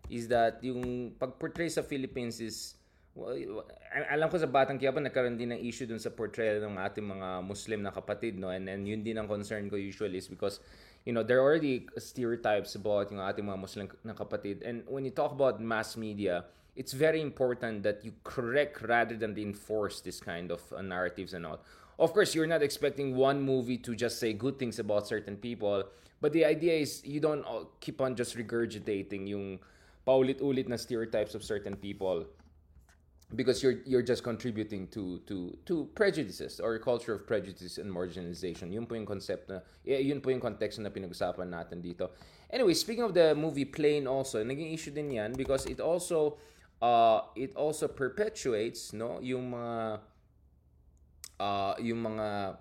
is 0.07 0.31
that 0.31 0.63
yung 0.63 1.11
pag-portray 1.19 1.67
sa 1.67 1.83
Philippines 1.83 2.39
is, 2.39 2.79
well, 3.15 3.65
al- 3.93 4.09
alam 4.09 4.29
ko 4.33 4.41
sa 4.41 4.49
Batang 4.49 4.81
Quiapo, 4.81 5.01
nagkaroon 5.01 5.37
din 5.37 5.53
ng 5.53 5.61
issue 5.61 5.85
dun 5.85 6.01
sa 6.01 6.09
portrayal 6.09 6.65
ng 6.65 6.81
ating 6.81 7.05
mga 7.05 7.45
Muslim 7.45 7.81
na 7.85 7.93
kapatid, 7.93 8.41
no? 8.41 8.49
And, 8.49 8.69
and 8.69 8.89
yun 8.89 9.05
din 9.05 9.21
ang 9.21 9.29
concern 9.29 9.69
ko 9.69 9.77
usually 9.77 10.17
is 10.17 10.29
because, 10.29 10.61
you 11.05 11.13
know, 11.13 11.23
there 11.23 11.39
are 11.41 11.45
already 11.45 11.85
stereotypes 12.01 12.75
about 12.75 13.13
yung 13.13 13.21
ating 13.21 13.45
mga 13.45 13.61
Muslim 13.61 13.87
na 14.05 14.17
kapatid. 14.17 14.65
And 14.65 14.85
when 14.89 15.05
you 15.05 15.13
talk 15.13 15.33
about 15.33 15.61
mass 15.61 15.97
media, 15.97 16.45
it's 16.73 16.97
very 16.97 17.21
important 17.21 17.85
that 17.85 18.01
you 18.01 18.17
correct 18.25 18.81
rather 18.81 19.17
than 19.17 19.37
reinforce 19.37 20.01
this 20.01 20.21
kind 20.21 20.51
of 20.51 20.65
uh, 20.73 20.81
narratives 20.81 21.37
and 21.37 21.45
all. 21.45 21.61
Of 22.01 22.17
course, 22.17 22.35
you're 22.35 22.49
not 22.49 22.63
expecting 22.65 23.15
one 23.15 23.45
movie 23.45 23.77
to 23.85 23.95
just 23.95 24.19
say 24.19 24.33
good 24.33 24.59
things 24.59 24.81
about 24.81 25.07
certain 25.07 25.37
people, 25.37 25.85
but 26.25 26.33
the 26.33 26.49
idea 26.49 26.81
is 26.81 27.05
you 27.05 27.21
don't 27.21 27.45
keep 27.81 28.01
on 28.01 28.17
just 28.17 28.35
regurgitating 28.35 29.29
yung 29.29 29.61
paulit-ulit 30.09 30.67
na 30.67 30.81
stereotypes 30.81 31.37
of 31.37 31.45
certain 31.45 31.77
people 31.77 32.25
because 33.35 33.63
you're 33.63 33.81
you're 33.85 34.03
just 34.03 34.23
contributing 34.23 34.87
to 34.89 35.21
to 35.27 35.57
to 35.65 35.89
prejudices 35.95 36.61
or 36.61 36.75
a 36.75 36.81
culture 36.81 37.13
of 37.13 37.27
prejudice 37.27 37.79
and 37.79 37.89
marginalization. 37.91 38.73
Yun 38.73 38.87
po 38.87 38.95
yung 38.95 39.07
concept 39.07 39.49
na 39.49 39.61
y- 39.85 40.05
yun 40.13 40.21
po 40.21 40.31
yung 40.31 40.41
context 40.41 40.79
na 40.81 40.93
pinag-usapan 40.93 41.49
natin 41.49 41.81
dito. 41.81 42.13
Anyway, 42.53 42.75
speaking 42.77 43.05
of 43.05 43.17
the 43.17 43.33
movie 43.35 43.65
Plane 43.65 44.07
also, 44.07 44.45
naging 44.45 44.73
issue 44.73 44.93
din 44.93 45.11
'yan 45.11 45.33
because 45.33 45.65
it 45.65 45.81
also 45.81 46.37
uh 46.85 47.25
it 47.39 47.57
also 47.57 47.89
perpetuates 47.89 48.93
no 48.93 49.23
yung 49.23 49.55
mga 49.55 50.03
uh 51.41 51.75
yung 51.81 52.01
mga 52.05 52.59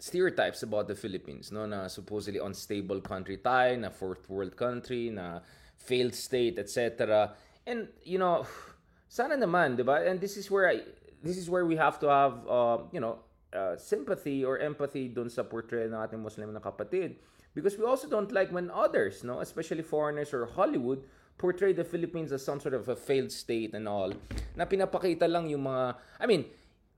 stereotypes 0.00 0.62
about 0.62 0.88
the 0.88 0.96
Philippines, 0.96 1.52
no, 1.52 1.66
na 1.66 1.86
supposedly 1.86 2.40
unstable 2.40 3.00
country 3.04 3.36
tayo, 3.36 3.76
na 3.76 3.92
fourth 3.92 4.24
world 4.32 4.56
country, 4.56 5.12
na 5.12 5.44
failed 5.76 6.16
state, 6.16 6.58
etc. 6.58 7.36
And 7.70 7.86
you 8.02 8.18
know, 8.18 8.42
sana 9.06 9.38
naman, 9.38 9.78
'di 9.78 9.86
ba? 9.86 10.02
And 10.02 10.18
this 10.18 10.34
is 10.34 10.50
where 10.50 10.66
I 10.66 10.82
this 11.22 11.38
is 11.38 11.46
where 11.46 11.62
we 11.62 11.78
have 11.78 12.02
to 12.02 12.10
have 12.10 12.34
uh, 12.50 12.78
you 12.90 12.98
know, 12.98 13.22
uh, 13.54 13.78
sympathy 13.78 14.42
or 14.42 14.58
empathy 14.58 15.06
dun 15.06 15.30
sa 15.30 15.46
portrayal 15.46 15.94
ng 15.94 16.00
ating 16.02 16.18
Muslim 16.18 16.50
na 16.50 16.58
kapatid. 16.58 17.22
Because 17.54 17.78
we 17.78 17.86
also 17.86 18.06
don't 18.10 18.30
like 18.30 18.50
when 18.50 18.70
others, 18.70 19.22
no, 19.22 19.42
especially 19.42 19.82
foreigners 19.82 20.34
or 20.34 20.46
Hollywood 20.46 21.02
portray 21.34 21.72
the 21.72 21.82
Philippines 21.82 22.30
as 22.30 22.44
some 22.44 22.60
sort 22.60 22.76
of 22.76 22.86
a 22.88 22.94
failed 22.94 23.32
state 23.32 23.72
and 23.74 23.88
all. 23.88 24.12
Na 24.54 24.66
pinapakita 24.66 25.24
lang 25.30 25.48
yung 25.48 25.64
mga 25.64 25.96
I 26.18 26.26
mean 26.26 26.44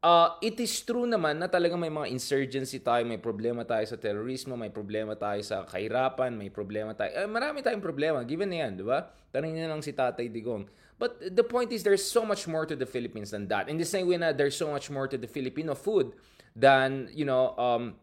Uh, 0.03 0.35
it 0.43 0.59
is 0.59 0.83
true 0.83 1.07
naman 1.07 1.38
na 1.38 1.47
talaga 1.47 1.79
may 1.79 1.87
mga 1.87 2.11
insurgency 2.11 2.83
tayo, 2.83 3.07
may 3.07 3.23
problema 3.23 3.62
tayo 3.62 3.87
sa 3.87 3.95
terorismo, 3.95 4.59
may 4.59 4.75
problema 4.75 5.15
tayo 5.15 5.38
sa 5.47 5.62
kahirapan, 5.62 6.35
may 6.35 6.51
problema 6.51 6.91
tayo. 6.91 7.23
Eh, 7.23 7.31
marami 7.31 7.62
tayong 7.62 7.79
problema, 7.79 8.19
given 8.27 8.51
na 8.51 8.67
yan, 8.67 8.75
di 8.75 8.83
ba? 8.83 9.15
Tanongin 9.31 9.62
na 9.62 9.71
lang 9.71 9.79
si 9.79 9.95
Tatay 9.95 10.27
Digong. 10.27 10.67
But 10.99 11.23
the 11.23 11.47
point 11.47 11.71
is, 11.71 11.87
there's 11.87 12.03
so 12.03 12.27
much 12.27 12.51
more 12.51 12.67
to 12.67 12.75
the 12.75 12.87
Philippines 12.87 13.31
than 13.31 13.47
that. 13.55 13.71
In 13.71 13.79
the 13.79 13.87
same 13.87 14.11
way 14.11 14.19
na 14.19 14.35
there's 14.35 14.59
so 14.59 14.75
much 14.75 14.91
more 14.91 15.07
to 15.07 15.15
the 15.15 15.31
Filipino 15.31 15.79
food 15.79 16.19
than, 16.59 17.07
you 17.15 17.23
know, 17.23 17.55
um, 17.55 17.95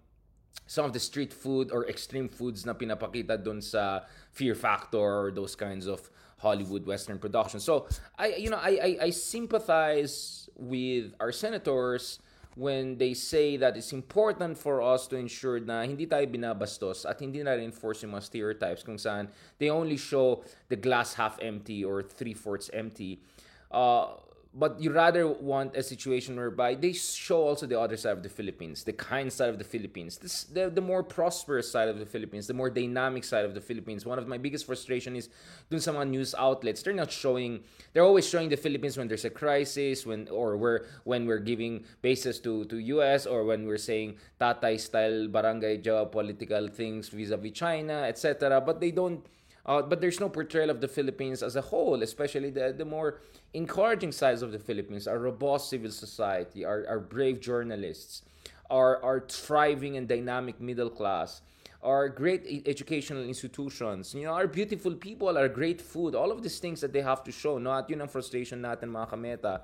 some 0.68 0.86
of 0.86 0.94
the 0.94 1.00
street 1.00 1.34
food 1.36 1.72
or 1.72 1.88
extreme 1.88 2.30
foods 2.30 2.66
na 2.66 2.74
pinapakita 2.74 3.36
doon 3.44 3.60
sa 3.60 4.08
Fear 4.32 4.56
Factor 4.56 5.04
or 5.04 5.32
those 5.32 5.56
kinds 5.56 5.88
of 5.88 6.08
Hollywood 6.40 6.86
Western 6.86 7.20
production. 7.20 7.60
So 7.60 7.88
I 8.18 8.36
you 8.40 8.50
know 8.50 8.60
I, 8.62 8.70
I, 8.70 8.92
I 9.02 9.10
sympathize 9.10 10.49
with 10.60 11.16
our 11.20 11.32
senators 11.32 12.20
when 12.56 12.98
they 12.98 13.14
say 13.14 13.56
that 13.56 13.78
it's 13.78 13.94
important 13.94 14.58
for 14.58 14.82
us 14.82 15.08
to 15.08 15.16
ensure 15.16 15.60
na 15.64 15.88
hindi 15.88 16.04
tayo 16.04 16.28
binabastos 16.28 17.08
at 17.08 17.16
hindi 17.24 17.40
na 17.40 17.56
reinforce 17.56 18.04
yung 18.04 18.12
mga 18.12 18.26
stereotypes 18.28 18.84
kung 18.84 19.00
saan 19.00 19.32
they 19.64 19.72
only 19.72 19.96
show 19.96 20.44
the 20.68 20.76
glass 20.76 21.16
half 21.16 21.40
empty 21.40 21.86
or 21.86 22.04
three-fourths 22.04 22.68
empty. 22.76 23.24
Uh, 23.72 24.20
but 24.54 24.82
you 24.82 24.92
rather 24.92 25.28
want 25.28 25.76
a 25.76 25.84
situation 25.84 26.36
whereby 26.36 26.74
they 26.74 26.92
show 26.92 27.48
also 27.48 27.68
the 27.68 27.80
other 27.80 27.96
side 27.96 28.14
of 28.14 28.24
the 28.24 28.30
Philippines, 28.30 28.84
the 28.84 28.94
kind 28.94 29.32
side 29.32 29.50
of 29.50 29.60
the 29.60 29.64
Philippines, 29.64 30.18
this, 30.18 30.46
the, 30.46 30.72
the 30.72 30.82
more 30.82 31.04
prosperous 31.04 31.72
side 31.72 31.88
of 31.88 32.00
the 32.00 32.06
Philippines, 32.06 32.48
the 32.48 32.54
more 32.54 32.70
dynamic 32.70 33.24
side 33.24 33.46
of 33.46 33.54
the 33.54 33.62
Philippines. 33.62 34.08
One 34.08 34.18
of 34.18 34.28
my 34.28 34.40
biggest 34.40 34.66
frustration 34.66 35.16
is 35.16 35.30
doing 35.70 35.84
mga 35.84 36.10
news 36.10 36.34
outlets, 36.36 36.82
they're 36.82 36.94
not 36.94 37.12
showing, 37.12 37.62
they're 37.94 38.04
always 38.04 38.28
showing 38.28 38.50
the 38.50 38.58
Philippines 38.58 38.98
when 38.98 39.08
there's 39.08 39.26
a 39.26 39.30
crisis, 39.30 40.06
when 40.06 40.28
or 40.30 40.58
where 40.58 40.86
when 41.04 41.28
we're 41.28 41.40
giving 41.40 41.86
bases 42.02 42.40
to, 42.40 42.66
to 42.66 42.80
US 42.80 43.28
or 43.28 43.44
when 43.46 43.68
we're 43.68 43.78
saying 43.78 44.18
tatay 44.42 44.80
style 44.80 45.28
barangay 45.28 45.78
geopolitical 45.78 46.74
things 46.74 47.10
vis-a-vis 47.10 47.52
China, 47.52 48.02
etc. 48.08 48.60
But 48.62 48.82
they 48.82 48.90
don't 48.90 49.24
uh, 49.66 49.82
but 49.82 50.02
there's 50.02 50.20
no 50.20 50.30
portrayal 50.30 50.70
of 50.70 50.82
the 50.82 50.88
Philippines 50.88 51.44
as 51.44 51.56
a 51.56 51.62
whole, 51.62 52.02
especially 52.02 52.50
the, 52.50 52.74
the 52.78 52.86
more 52.86 53.22
encouraging 53.54 54.12
sides 54.12 54.42
of 54.42 54.52
the 54.52 54.60
Philippines, 54.60 55.08
our 55.08 55.20
robust 55.20 55.70
civil 55.70 55.92
society, 55.92 56.66
our, 56.66 56.86
our 56.88 57.00
brave 57.00 57.40
journalists, 57.40 58.24
our, 58.70 59.04
our 59.04 59.20
thriving 59.22 59.98
and 59.98 60.08
dynamic 60.08 60.60
middle 60.60 60.90
class, 60.90 61.42
our 61.84 62.10
great 62.10 62.64
educational 62.66 63.24
institutions, 63.24 64.14
you 64.14 64.24
know, 64.24 64.34
our 64.34 64.48
beautiful 64.48 64.94
people, 64.94 65.38
our 65.38 65.48
great 65.48 65.82
food, 65.82 66.14
all 66.14 66.32
of 66.32 66.44
these 66.44 66.60
things 66.60 66.82
that 66.82 66.92
they 66.92 67.02
have 67.02 67.24
to 67.24 67.32
show. 67.32 67.58
Not, 67.58 67.90
yun 67.90 68.02
ang 68.02 68.10
frustration 68.10 68.62
natin 68.62 68.92
mga 68.92 69.10
kameta 69.10 69.62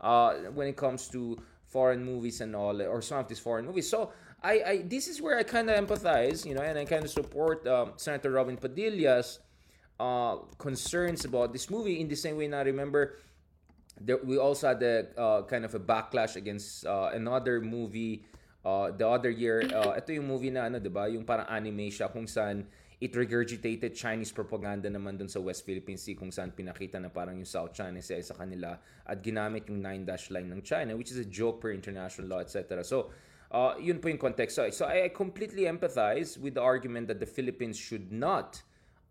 uh, 0.00 0.34
when 0.54 0.68
it 0.68 0.76
comes 0.76 1.08
to 1.08 1.38
foreign 1.66 2.04
movies 2.04 2.40
and 2.40 2.54
all, 2.54 2.80
or 2.80 3.02
some 3.02 3.18
of 3.18 3.28
these 3.28 3.40
foreign 3.40 3.66
movies. 3.66 3.90
So, 3.90 4.12
I, 4.46 4.54
I 4.62 4.74
this 4.86 5.10
is 5.10 5.18
where 5.18 5.34
I 5.34 5.42
kind 5.42 5.66
of 5.66 5.74
empathize, 5.74 6.46
you 6.46 6.54
know, 6.54 6.62
and 6.62 6.78
I 6.78 6.86
kind 6.86 7.02
of 7.02 7.10
support 7.10 7.66
um, 7.66 7.98
Senator 7.98 8.30
Robin 8.30 8.56
Padilla's 8.56 9.42
uh, 9.98 10.36
concerns 10.58 11.26
about 11.26 11.52
this 11.52 11.68
movie 11.68 12.00
in 12.00 12.06
the 12.06 12.14
same 12.14 12.38
way. 12.38 12.46
Now, 12.46 12.62
remember, 12.62 13.18
there, 14.00 14.22
we 14.22 14.38
also 14.38 14.68
had 14.68 14.78
the 14.78 15.08
uh, 15.18 15.42
kind 15.50 15.64
of 15.64 15.74
a 15.74 15.82
backlash 15.82 16.36
against 16.36 16.86
uh, 16.86 17.10
another 17.12 17.60
movie 17.60 18.22
uh, 18.64 18.94
the 18.94 19.08
other 19.08 19.30
year. 19.30 19.66
Uh, 19.66 19.98
ito 19.98 20.14
yung 20.14 20.30
movie 20.30 20.54
na 20.54 20.70
ano, 20.70 20.78
ba? 20.78 21.10
Yung 21.10 21.26
parang 21.26 21.50
anime 21.50 21.90
siya 21.90 22.06
kung 22.06 22.30
saan 22.30 22.70
it 23.02 23.12
regurgitated 23.12 23.92
Chinese 23.92 24.32
propaganda 24.32 24.88
naman 24.88 25.18
dun 25.18 25.28
sa 25.28 25.42
West 25.42 25.66
Philippine 25.66 26.00
Sea 26.00 26.16
kung 26.16 26.32
saan 26.32 26.54
pinakita 26.54 26.96
na 26.96 27.12
parang 27.12 27.36
yung 27.36 27.48
South 27.48 27.74
China 27.76 28.00
Sea 28.00 28.24
sa 28.24 28.32
kanila 28.32 28.78
at 29.04 29.20
ginamit 29.20 29.68
yung 29.68 29.84
nine 29.84 30.06
dash 30.08 30.32
line 30.32 30.48
ng 30.48 30.64
China 30.64 30.96
which 30.96 31.12
is 31.12 31.20
a 31.20 31.28
joke 31.28 31.60
per 31.60 31.76
international 31.76 32.32
law 32.32 32.40
etc. 32.40 32.80
So 32.80 33.12
uh, 33.56 33.74
yun 33.80 33.98
po 33.98 34.12
yung 34.12 34.20
context. 34.20 34.56
So, 34.56 34.68
so 34.68 34.84
I 34.84 35.08
completely 35.08 35.64
empathize 35.64 36.36
with 36.36 36.54
the 36.54 36.62
argument 36.62 37.08
that 37.08 37.20
the 37.20 37.26
Philippines 37.26 37.78
should 37.80 38.12
not 38.12 38.60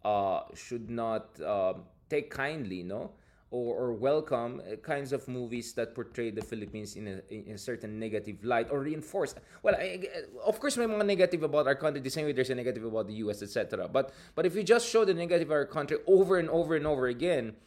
uh, 0.05 0.45
should 0.53 0.89
not 0.89 1.33
uh, 1.41 1.73
take 2.13 2.29
kindly, 2.29 2.83
no, 2.83 3.09
or, 3.49 3.73
or 3.73 3.93
welcome 3.93 4.61
uh, 4.61 4.75
kinds 4.77 5.13
of 5.13 5.27
movies 5.27 5.73
that 5.73 5.95
portray 5.95 6.29
the 6.29 6.45
Philippines 6.45 6.95
in 6.95 7.07
a, 7.07 7.33
in 7.33 7.55
a 7.55 7.57
certain 7.57 7.97
negative 7.97 8.37
light 8.45 8.67
or 8.69 8.81
reinforce. 8.81 9.33
Well, 9.63 9.73
I, 9.73 10.05
of 10.45 10.59
course, 10.59 10.77
may 10.77 10.85
mga 10.85 11.05
negative 11.05 11.41
about 11.41 11.65
our 11.65 11.73
country. 11.73 12.01
The 12.01 12.13
same 12.13 12.25
way 12.25 12.33
there's 12.33 12.51
a 12.51 12.55
negative 12.55 12.85
about 12.85 13.07
the 13.07 13.17
U.S., 13.25 13.41
etc. 13.41 13.89
But 13.89 14.13
but 14.35 14.45
if 14.45 14.53
you 14.55 14.61
just 14.61 14.85
show 14.87 15.05
the 15.05 15.15
negative 15.15 15.49
of 15.49 15.57
our 15.57 15.65
country 15.65 15.97
over 16.05 16.37
and 16.37 16.49
over 16.53 16.75
and 16.75 16.85
over 16.85 17.07
again, 17.07 17.57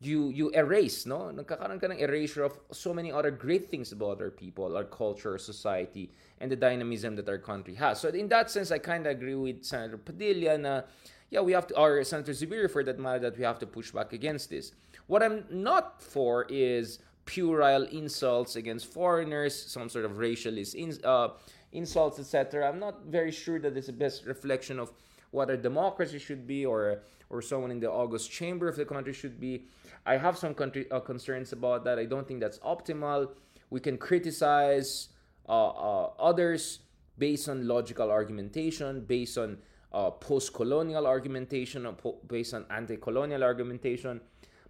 you 0.00 0.28
you 0.28 0.50
erase, 0.50 1.06
no? 1.06 1.32
Nagkakaroon 1.32 1.80
ka 1.80 1.88
ng 1.88 1.98
erasure 1.98 2.44
of 2.44 2.58
so 2.70 2.92
many 2.92 3.10
other 3.10 3.30
great 3.30 3.70
things 3.70 3.92
about 3.92 4.20
our 4.20 4.30
people, 4.30 4.76
our 4.76 4.84
culture, 4.84 5.32
our 5.32 5.38
society, 5.38 6.12
and 6.40 6.50
the 6.50 6.56
dynamism 6.56 7.16
that 7.16 7.28
our 7.28 7.38
country 7.38 7.74
has. 7.74 8.00
So 8.00 8.08
in 8.08 8.28
that 8.28 8.50
sense, 8.50 8.70
I 8.70 8.78
kind 8.78 9.06
of 9.06 9.12
agree 9.12 9.34
with 9.34 9.64
Senator 9.64 9.96
Padilla 9.96 10.58
na 10.58 10.82
yeah, 11.30 11.40
we 11.40 11.52
have 11.52 11.66
to, 11.68 11.78
or 11.78 12.04
Senator 12.04 12.32
Zubiri 12.32 12.70
for 12.70 12.84
that 12.84 12.98
matter, 12.98 13.18
that 13.18 13.36
we 13.36 13.44
have 13.44 13.58
to 13.58 13.66
push 13.66 13.90
back 13.90 14.12
against 14.12 14.50
this. 14.50 14.72
What 15.06 15.22
I'm 15.22 15.44
not 15.50 16.02
for 16.02 16.46
is 16.48 17.00
puerile 17.24 17.84
insults 17.84 18.54
against 18.54 18.86
foreigners, 18.86 19.54
some 19.54 19.88
sort 19.88 20.04
of 20.04 20.12
racialist 20.12 20.74
in, 20.74 20.96
uh, 21.04 21.30
insults, 21.72 22.20
etc. 22.20 22.68
I'm 22.68 22.78
not 22.78 23.06
very 23.06 23.32
sure 23.32 23.58
that 23.58 23.76
it's 23.76 23.88
the 23.88 23.92
best 23.92 24.24
reflection 24.24 24.78
of 24.78 24.92
what 25.30 25.50
a 25.50 25.56
democracy 25.56 26.18
should 26.18 26.46
be 26.46 26.64
or 26.64 27.02
or 27.28 27.42
someone 27.42 27.70
in 27.70 27.80
the 27.80 27.90
August 27.90 28.30
chamber 28.30 28.68
of 28.68 28.76
the 28.76 28.84
country 28.84 29.12
should 29.12 29.40
be. 29.40 29.66
I 30.06 30.16
have 30.16 30.38
some 30.38 30.54
country, 30.54 30.86
uh, 30.90 31.00
concerns 31.00 31.52
about 31.52 31.82
that. 31.84 31.98
I 31.98 32.04
don't 32.04 32.26
think 32.26 32.38
that's 32.40 32.58
optimal. 32.60 33.30
We 33.70 33.80
can 33.80 33.98
criticize 33.98 35.08
uh, 35.48 35.70
uh, 35.70 36.10
others 36.20 36.80
based 37.18 37.48
on 37.48 37.66
logical 37.66 38.12
argumentation, 38.12 39.02
based 39.02 39.38
on 39.38 39.58
uh, 39.92 40.10
post-colonial 40.10 41.06
argumentation, 41.06 41.86
or 41.86 41.94
po- 41.94 42.18
based 42.28 42.54
on 42.54 42.64
anti-colonial 42.70 43.42
argumentation. 43.42 44.20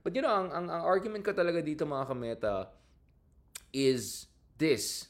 But 0.03 0.15
you 0.15 0.23
know, 0.23 0.33
ang, 0.33 0.53
ang, 0.53 0.71
ang 0.71 0.83
argument 0.87 1.25
ko 1.25 1.33
talaga 1.33 1.61
dito 1.61 1.85
mga 1.85 2.09
kameta 2.09 2.69
is 3.73 4.29
this. 4.57 5.09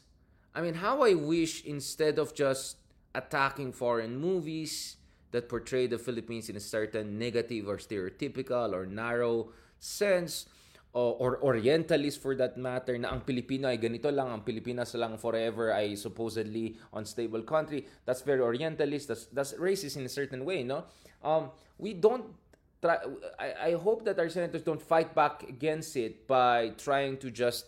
I 0.55 0.61
mean, 0.61 0.73
how 0.73 1.05
I 1.05 1.13
wish 1.13 1.63
instead 1.63 2.19
of 2.19 2.33
just 2.33 2.81
attacking 3.13 3.71
foreign 3.71 4.17
movies 4.17 4.96
that 5.31 5.49
portray 5.49 5.87
the 5.87 5.97
Philippines 5.97 6.49
in 6.49 6.55
a 6.55 6.63
certain 6.63 7.19
negative 7.19 7.67
or 7.67 7.77
stereotypical 7.77 8.73
or 8.73 8.85
narrow 8.85 9.51
sense, 9.79 10.47
or, 10.93 11.13
or 11.19 11.43
Orientalist 11.43 12.21
for 12.21 12.33
that 12.35 12.57
matter, 12.57 12.97
na 12.97 13.13
ang 13.13 13.21
Pilipino 13.21 13.67
ay 13.67 13.77
ganito 13.77 14.09
lang, 14.09 14.33
ang 14.33 14.41
Pilipinas 14.41 14.95
lang 14.95 15.17
forever 15.17 15.69
ay 15.69 15.93
supposedly 15.93 16.79
unstable 16.93 17.43
country. 17.43 17.85
That's 18.05 18.21
very 18.21 18.41
Orientalist. 18.41 19.07
That's, 19.07 19.25
that's 19.29 19.53
racist 19.53 19.97
in 19.97 20.05
a 20.05 20.09
certain 20.09 20.45
way, 20.45 20.63
no? 20.63 20.85
Um, 21.21 21.51
we 21.77 21.93
don't 21.93 22.33
try, 22.81 22.97
I, 23.37 23.53
I 23.69 23.71
hope 23.73 24.05
that 24.05 24.17
our 24.17 24.29
senators 24.29 24.63
don't 24.63 24.81
fight 24.81 25.13
back 25.13 25.43
against 25.43 25.95
it 25.97 26.25
by 26.25 26.73
trying 26.77 27.17
to 27.17 27.29
just, 27.29 27.65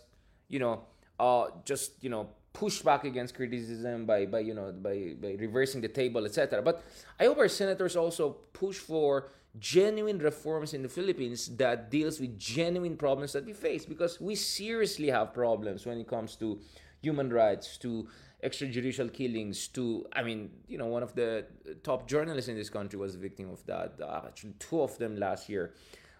you 0.48 0.58
know, 0.58 0.82
uh, 1.20 1.54
just, 1.64 2.02
you 2.02 2.10
know, 2.10 2.30
push 2.52 2.80
back 2.82 3.04
against 3.04 3.34
criticism 3.34 4.06
by, 4.06 4.26
by 4.26 4.40
you 4.40 4.54
know, 4.54 4.72
by, 4.72 5.14
by 5.20 5.36
reversing 5.38 5.80
the 5.80 5.88
table, 5.88 6.24
etc. 6.24 6.62
But 6.62 6.82
I 7.18 7.26
hope 7.26 7.38
our 7.38 7.48
senators 7.48 7.96
also 7.96 8.30
push 8.52 8.76
for 8.76 9.30
genuine 9.58 10.18
reforms 10.18 10.74
in 10.74 10.82
the 10.82 10.88
Philippines 10.88 11.48
that 11.56 11.90
deals 11.90 12.20
with 12.20 12.38
genuine 12.38 12.96
problems 12.96 13.32
that 13.32 13.44
we 13.44 13.52
face 13.52 13.84
because 13.84 14.20
we 14.20 14.34
seriously 14.34 15.08
have 15.08 15.34
problems 15.34 15.86
when 15.86 15.98
it 15.98 16.08
comes 16.08 16.36
to 16.36 16.60
human 17.02 17.32
rights, 17.32 17.76
to 17.78 18.08
extrajudicial 18.44 19.12
killings, 19.12 19.68
to 19.68 20.06
I 20.12 20.22
mean, 20.22 20.50
you 20.66 20.78
know, 20.78 20.86
one 20.86 21.02
of 21.02 21.14
the 21.14 21.46
top 21.82 22.08
journalists 22.08 22.48
in 22.48 22.56
this 22.56 22.70
country 22.70 22.98
was 22.98 23.14
a 23.14 23.18
victim 23.18 23.50
of 23.50 23.64
that. 23.66 24.00
Actually, 24.26 24.54
two 24.58 24.82
of 24.82 24.96
them 24.98 25.16
last 25.16 25.48
year. 25.48 25.72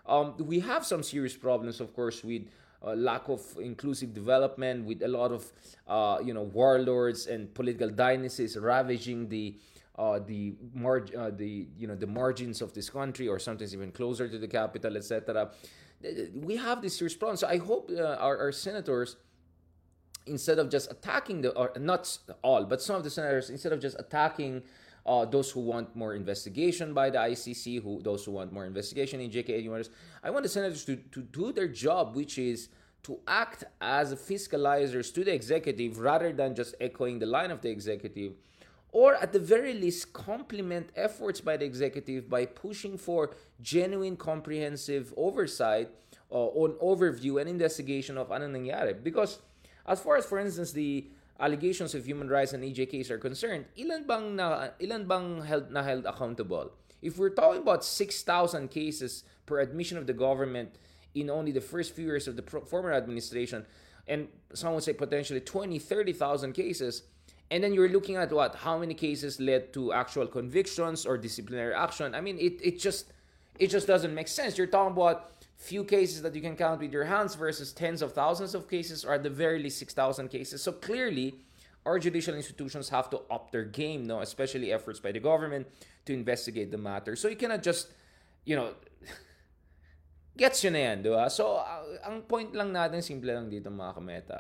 Um, 0.06 0.34
we 0.38 0.60
have 0.60 0.84
some 0.84 1.02
serious 1.02 1.36
problems, 1.36 1.80
of 1.80 1.94
course, 1.94 2.24
with 2.24 2.42
uh, 2.86 2.94
lack 2.94 3.28
of 3.28 3.40
inclusive 3.60 4.14
development, 4.14 4.84
with 4.84 5.02
a 5.02 5.08
lot 5.08 5.32
of 5.32 5.52
uh, 5.86 6.18
you 6.24 6.34
know 6.34 6.42
warlords 6.42 7.26
and 7.26 7.52
political 7.54 7.88
dynasties 7.88 8.56
ravaging 8.56 9.28
the 9.28 9.56
uh, 10.00 10.18
the 10.18 10.54
mar- 10.74 11.06
uh, 11.16 11.30
the 11.30 11.68
you 11.76 11.86
know 11.86 11.94
the 11.94 12.06
margins 12.06 12.62
of 12.62 12.72
this 12.72 12.88
country 12.88 13.28
or 13.28 13.38
sometimes 13.38 13.74
even 13.74 13.92
closer 13.92 14.28
to 14.28 14.38
the 14.38 14.48
capital 14.48 14.96
etc 14.96 15.50
we 16.34 16.56
have 16.56 16.80
this 16.80 16.98
problem. 17.16 17.36
So 17.36 17.46
i 17.46 17.58
hope 17.58 17.90
uh, 17.90 18.02
our, 18.14 18.38
our 18.38 18.52
senators 18.52 19.16
instead 20.26 20.58
of 20.58 20.70
just 20.70 20.90
attacking 20.90 21.42
the 21.42 21.50
or 21.50 21.72
not 21.78 22.18
all 22.42 22.64
but 22.64 22.80
some 22.80 22.96
of 22.96 23.04
the 23.04 23.10
senators 23.10 23.50
instead 23.50 23.72
of 23.72 23.80
just 23.80 23.96
attacking 23.98 24.62
uh, 25.06 25.24
those 25.24 25.50
who 25.50 25.60
want 25.60 25.94
more 25.96 26.14
investigation 26.14 26.92
by 26.94 27.10
the 27.10 27.18
ICC, 27.18 27.82
who 27.82 28.00
those 28.02 28.24
who 28.24 28.32
want 28.32 28.52
more 28.52 28.66
investigation 28.66 29.20
in 29.20 29.30
JK 29.30 29.88
I 30.22 30.30
want 30.30 30.42
the 30.42 30.48
senators 30.48 30.84
to, 30.84 30.96
to 30.96 31.22
do 31.22 31.52
their 31.52 31.68
job, 31.68 32.14
which 32.14 32.38
is 32.38 32.68
to 33.04 33.18
act 33.26 33.64
as 33.80 34.14
fiscalizers 34.14 35.12
to 35.14 35.24
the 35.24 35.32
executive 35.32 35.98
rather 35.98 36.32
than 36.32 36.54
just 36.54 36.74
echoing 36.80 37.18
the 37.18 37.26
line 37.26 37.50
of 37.50 37.62
the 37.62 37.70
executive 37.70 38.34
or 38.92 39.14
at 39.16 39.32
the 39.32 39.38
very 39.38 39.72
least 39.72 40.12
complement 40.12 40.90
efforts 40.96 41.40
by 41.40 41.56
the 41.56 41.64
executive 41.64 42.28
by 42.28 42.44
pushing 42.44 42.98
for 42.98 43.30
genuine 43.62 44.16
comprehensive 44.16 45.14
oversight 45.16 45.88
uh, 46.30 46.34
on 46.34 46.72
overview 46.82 47.40
and 47.40 47.48
investigation 47.48 48.18
of 48.18 48.30
ano 48.30 48.48
nangyari 48.48 48.92
because 49.02 49.38
as 49.86 50.00
far 50.00 50.16
as 50.16 50.26
for 50.26 50.38
instance 50.38 50.72
the 50.72 51.08
allegations 51.40 51.94
of 51.94 52.06
human 52.06 52.28
rights 52.28 52.52
and 52.52 52.62
EJKs 52.62 53.10
are 53.10 53.18
concerned 53.18 53.64
ilan 53.78 54.06
bang 54.06 54.36
na 54.36 54.68
ilan 54.80 55.08
bang 55.08 55.42
held 55.42 55.70
na 55.70 55.82
held 55.82 56.06
accountable 56.06 56.70
if 57.02 57.18
we're 57.18 57.30
talking 57.30 57.62
about 57.62 57.84
6,000 57.84 58.68
cases 58.70 59.24
per 59.46 59.60
admission 59.60 59.96
of 59.96 60.06
the 60.06 60.12
government 60.12 60.76
in 61.14 61.30
only 61.30 61.50
the 61.50 61.60
first 61.60 61.94
few 61.94 62.04
years 62.04 62.28
of 62.28 62.36
the 62.36 62.42
former 62.42 62.92
administration 62.92 63.64
and 64.06 64.28
some 64.52 64.74
would 64.74 64.82
say 64.82 64.92
potentially 64.92 65.40
20 65.40 65.78
30,000 65.78 66.52
cases 66.52 67.02
and 67.50 67.64
then 67.64 67.72
you're 67.74 67.88
looking 67.88 68.16
at 68.16 68.30
what 68.32 68.54
how 68.56 68.78
many 68.78 68.94
cases 68.94 69.40
led 69.40 69.72
to 69.72 69.92
actual 69.92 70.26
convictions 70.26 71.06
or 71.06 71.18
disciplinary 71.18 71.74
action 71.74 72.14
i 72.14 72.20
mean 72.20 72.38
it, 72.38 72.60
it 72.62 72.78
just 72.78 73.12
It 73.60 73.68
just 73.68 73.86
doesn't 73.86 74.14
make 74.14 74.28
sense. 74.28 74.56
You're 74.56 74.72
talking 74.72 74.92
about 74.92 75.39
few 75.60 75.84
cases 75.84 76.22
that 76.22 76.34
you 76.34 76.40
can 76.40 76.56
count 76.56 76.80
with 76.80 76.90
your 76.90 77.04
hands 77.04 77.34
versus 77.34 77.72
tens 77.72 78.00
of 78.00 78.14
thousands 78.14 78.54
of 78.54 78.66
cases, 78.68 79.04
or 79.04 79.12
at 79.12 79.22
the 79.22 79.30
very 79.30 79.62
least 79.62 79.78
6,000 79.78 80.28
cases. 80.28 80.62
So 80.62 80.72
clearly, 80.72 81.34
our 81.84 81.98
judicial 81.98 82.34
institutions 82.34 82.88
have 82.88 83.10
to 83.10 83.20
up 83.30 83.52
their 83.52 83.64
game, 83.64 84.06
no, 84.06 84.20
especially 84.20 84.72
efforts 84.72 85.00
by 85.00 85.12
the 85.12 85.20
government 85.20 85.68
to 86.06 86.14
investigate 86.14 86.70
the 86.70 86.78
matter. 86.78 87.14
So 87.14 87.28
you 87.28 87.36
cannot 87.36 87.62
just, 87.62 87.88
you 88.44 88.56
know, 88.56 88.72
gets 90.36 90.64
yun 90.64 90.72
na 90.72 90.78
yan, 90.78 91.02
di 91.02 91.10
ba? 91.10 91.28
So, 91.28 91.60
uh, 91.60 92.08
ang 92.08 92.22
point 92.22 92.54
lang 92.56 92.72
natin, 92.72 93.04
simple 93.04 93.28
lang 93.28 93.52
dito 93.52 93.68
mga 93.68 93.94
kameta. 94.00 94.38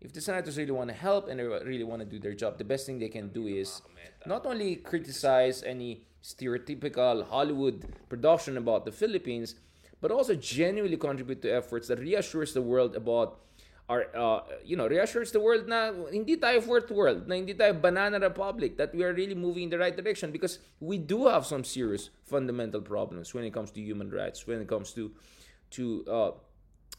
If 0.00 0.12
the 0.12 0.20
senators 0.20 0.58
really 0.58 0.74
want 0.74 0.90
to 0.90 0.96
help 0.96 1.26
and 1.28 1.38
they 1.38 1.44
really 1.44 1.84
want 1.84 2.02
to 2.02 2.06
do 2.06 2.18
their 2.18 2.34
job, 2.34 2.58
the 2.58 2.66
best 2.66 2.86
thing 2.86 2.98
they 2.98 3.10
can 3.10 3.30
do 3.30 3.46
is 3.46 3.82
not 4.26 4.46
only 4.46 4.76
criticize 4.76 5.62
any 5.62 6.06
stereotypical 6.22 7.26
Hollywood 7.26 7.86
production 8.08 8.56
about 8.56 8.84
the 8.84 8.90
Philippines, 8.90 9.54
but 10.02 10.10
also 10.10 10.34
genuinely 10.34 10.98
contribute 10.98 11.40
to 11.40 11.48
efforts 11.48 11.86
that 11.88 12.02
reassures 12.02 12.52
the 12.52 12.60
world 12.60 12.98
about 12.98 13.38
our, 13.88 14.06
uh, 14.16 14.40
you 14.64 14.76
know, 14.76 14.86
reassures 14.86 15.30
the 15.32 15.40
world 15.40 15.68
na 15.68 15.92
hindi 16.10 16.36
tayo 16.36 16.62
fourth 16.62 16.90
world, 16.90 17.28
na 17.30 17.38
hindi 17.38 17.54
tayo 17.54 17.72
banana 17.78 18.18
republic, 18.18 18.76
that 18.76 18.94
we 18.94 19.06
are 19.06 19.14
really 19.14 19.34
moving 19.34 19.64
in 19.64 19.70
the 19.70 19.78
right 19.78 19.96
direction 19.96 20.34
because 20.34 20.58
we 20.80 20.98
do 20.98 21.26
have 21.26 21.46
some 21.46 21.62
serious 21.62 22.10
fundamental 22.26 22.80
problems 22.80 23.32
when 23.32 23.44
it 23.44 23.54
comes 23.54 23.70
to 23.70 23.80
human 23.80 24.10
rights, 24.10 24.46
when 24.46 24.60
it 24.60 24.68
comes 24.68 24.92
to 24.92 25.14
to 25.70 26.04
uh, 26.10 26.30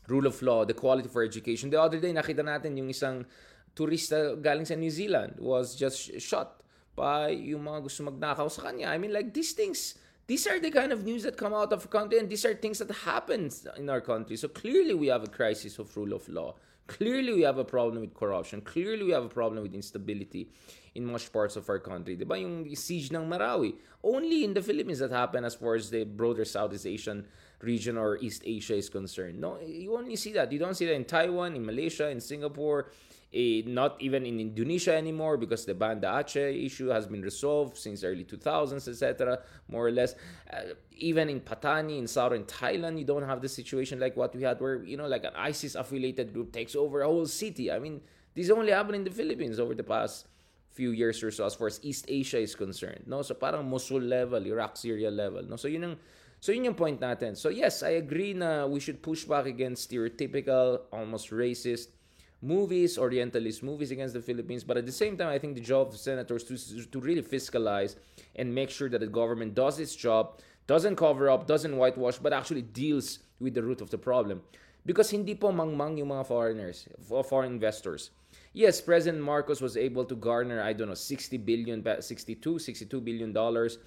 rule 0.08 0.28
of 0.28 0.42
law, 0.42 0.66
the 0.66 0.74
quality 0.74 1.08
for 1.08 1.24
education. 1.24 1.70
The 1.70 1.82
other 1.82 2.00
day, 2.00 2.12
nakita 2.12 2.44
natin 2.44 2.78
yung 2.78 2.90
isang 2.90 3.26
turista 3.74 4.38
galing 4.38 4.66
sa 4.66 4.76
New 4.76 4.92
Zealand 4.92 5.38
was 5.40 5.76
just 5.76 6.20
shot 6.22 6.62
by 6.94 7.34
yung 7.34 7.66
mga 7.66 7.90
gusto 7.90 8.06
magnakaw 8.06 8.52
sa 8.52 8.70
kanya. 8.70 8.94
I 8.94 8.98
mean, 9.02 9.14
like, 9.14 9.34
these 9.34 9.54
things, 9.54 9.98
these 10.28 10.48
are 10.48 10.60
the 10.60 10.72
kind 10.72 10.92
of 10.92 11.04
news 11.04 11.24
that 11.24 11.38
come 11.38 11.54
out 11.54 11.74
of 11.74 11.86
a 11.86 11.88
country 11.88 12.20
and 12.20 12.30
these 12.30 12.46
are 12.46 12.54
things 12.54 12.80
that 12.80 12.92
happen 12.92 13.50
in 13.78 13.90
our 13.90 14.02
country. 14.02 14.38
So 14.38 14.48
clearly 14.48 14.94
we 14.94 15.08
have 15.08 15.24
a 15.24 15.28
crisis 15.28 15.80
of 15.80 15.96
rule 15.98 16.14
of 16.14 16.28
law. 16.30 16.56
Clearly 16.88 17.34
we 17.34 17.42
have 17.42 17.58
a 17.58 17.64
problem 17.64 18.02
with 18.02 18.14
corruption. 18.14 18.62
Clearly 18.62 19.04
we 19.04 19.12
have 19.12 19.24
a 19.24 19.30
problem 19.30 19.64
with 19.64 19.74
instability 19.74 20.50
in 20.96 21.06
much 21.06 21.32
parts 21.32 21.56
of 21.56 21.70
our 21.70 21.80
country. 21.80 22.18
Yung 22.20 22.76
siege 22.76 23.12
ng 23.12 23.28
Marawi? 23.28 23.76
Only 24.04 24.44
in 24.44 24.54
the 24.54 24.62
Philippines 24.62 25.00
that 25.00 25.12
happened 25.12 25.46
as 25.46 25.56
far 25.56 25.76
as 25.76 25.90
the 25.90 26.04
broader 26.04 26.44
Southeast 26.44 26.86
Asian 26.86 27.26
region 27.62 27.98
or 27.98 28.18
East 28.18 28.44
Asia 28.46 28.76
is 28.76 28.90
concerned. 28.90 29.40
No, 29.40 29.58
you 29.66 29.96
only 29.96 30.18
see 30.18 30.34
that. 30.34 30.52
You 30.52 30.60
don't 30.60 30.76
see 30.76 30.86
that 30.86 30.94
in 30.96 31.06
Taiwan, 31.06 31.56
in 31.56 31.66
Malaysia, 31.66 32.10
in 32.10 32.20
Singapore, 32.20 32.92
eh, 33.34 33.64
not 33.66 34.00
even 34.00 34.26
in 34.26 34.40
Indonesia 34.40 34.94
anymore 34.94 35.38
because 35.38 35.66
the 35.66 35.74
Banda 35.74 36.08
Aceh 36.08 36.66
issue 36.66 36.88
has 36.88 37.08
been 37.08 37.22
resolved 37.22 37.78
since 37.78 38.04
early 38.04 38.24
2000s, 38.24 38.88
etc. 38.88 39.40
More 39.68 39.88
or 39.88 39.92
less. 39.92 40.16
Uh, 40.52 40.78
even 40.92 41.30
in 41.30 41.42
Patani, 41.42 41.98
in 41.98 42.08
southern 42.08 42.44
Thailand, 42.44 43.00
you 43.00 43.06
don't 43.06 43.24
have 43.24 43.42
the 43.42 43.50
situation 43.50 44.00
like 44.00 44.16
what 44.16 44.36
we 44.36 44.44
had 44.44 44.62
where, 44.62 44.84
you 44.84 44.98
know, 44.98 45.08
like 45.08 45.24
an 45.24 45.34
ISIS 45.36 45.76
affiliated 45.76 46.34
group 46.34 46.52
takes 46.52 46.76
over 46.76 47.02
a 47.02 47.08
whole 47.08 47.26
city. 47.26 47.72
I 47.72 47.80
mean, 47.80 48.02
this 48.36 48.50
only 48.50 48.72
happened 48.72 48.98
in 48.98 49.04
the 49.04 49.12
Philippines 49.12 49.60
over 49.60 49.74
the 49.74 49.84
past 49.84 50.28
few 50.72 50.92
years 50.92 51.22
or 51.24 51.32
so 51.32 51.46
as 51.46 51.56
far 51.56 51.68
as 51.68 51.80
East 51.84 52.06
Asia 52.08 52.40
is 52.40 52.56
concerned. 52.56 53.04
No? 53.06 53.22
So 53.22 53.34
parang 53.34 53.70
Mosul 53.70 54.02
level, 54.02 54.46
Iraq, 54.46 54.78
Syria 54.78 55.10
level. 55.10 55.44
No? 55.44 55.56
So 55.56 55.68
yun 55.68 55.84
ang 55.84 55.98
So 56.44 56.52
yun 56.52 56.66
yung 56.66 56.76
point 56.76 57.00
natin. 57.00 57.40
So 57.40 57.48
yes, 57.48 57.88
I 57.88 57.96
agree 58.04 58.36
na 58.36 58.68
we 58.68 58.84
should 58.84 59.00
push 59.00 59.24
back 59.24 59.48
against 59.48 59.88
stereotypical, 59.88 60.92
almost 60.92 61.32
racist 61.32 61.96
movies, 62.44 62.98
Orientalist 62.98 63.64
movies 63.64 63.92
against 63.92 64.14
the 64.14 64.22
Philippines. 64.22 64.64
But 64.64 64.78
at 64.78 64.86
the 64.86 64.92
same 64.92 65.18
time, 65.18 65.30
I 65.30 65.40
think 65.40 65.56
the 65.56 65.62
job 65.62 65.90
of 65.90 65.98
senators 65.98 66.44
to, 66.46 66.86
to 66.86 67.00
really 67.00 67.22
fiscalize 67.22 67.96
and 68.36 68.54
make 68.54 68.70
sure 68.70 68.90
that 68.90 69.00
the 69.00 69.08
government 69.08 69.56
does 69.56 69.80
its 69.80 69.96
job, 69.96 70.40
doesn't 70.68 70.98
cover 70.98 71.30
up, 71.30 71.48
doesn't 71.48 71.76
whitewash, 71.76 72.18
but 72.18 72.34
actually 72.34 72.62
deals 72.62 73.20
with 73.40 73.54
the 73.54 73.64
root 73.64 73.82
of 73.82 73.90
the 73.90 73.98
problem. 73.98 74.42
Because 74.86 75.10
hindi 75.10 75.34
po 75.34 75.52
mangmang 75.52 75.98
yung 75.98 76.10
mga 76.10 76.28
foreigners, 76.28 76.88
foreign 77.24 77.54
investors. 77.54 78.12
Yes, 78.52 78.82
President 78.82 79.24
Marcos 79.24 79.62
was 79.62 79.78
able 79.78 80.04
to 80.06 80.16
garner, 80.16 80.62
I 80.62 80.74
don't 80.74 80.90
know, 80.90 80.94
60 80.94 81.38
billion, 81.38 81.82
62, 82.02 82.60
62 82.60 83.02
billion 83.02 83.32
dollars 83.32 83.80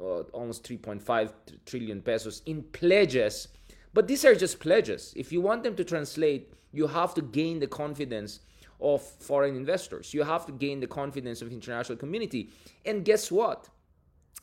uh, 0.00 0.20
almost 0.32 0.68
3.5 0.68 1.32
trillion 1.66 2.02
pesos 2.02 2.42
in 2.46 2.62
pledges. 2.62 3.48
But 3.94 4.08
these 4.08 4.24
are 4.24 4.34
just 4.34 4.58
pledges. 4.58 5.14
If 5.16 5.32
you 5.32 5.40
want 5.40 5.62
them 5.62 5.76
to 5.76 5.84
translate, 5.84 6.52
you 6.72 6.88
have 6.88 7.14
to 7.14 7.22
gain 7.22 7.60
the 7.60 7.68
confidence 7.68 8.40
of 8.80 9.00
foreign 9.02 9.54
investors. 9.56 10.12
You 10.12 10.24
have 10.24 10.44
to 10.46 10.52
gain 10.52 10.80
the 10.80 10.88
confidence 10.88 11.40
of 11.40 11.48
the 11.48 11.54
international 11.54 11.96
community. 11.96 12.50
And 12.84 13.04
guess 13.04 13.30
what? 13.30 13.68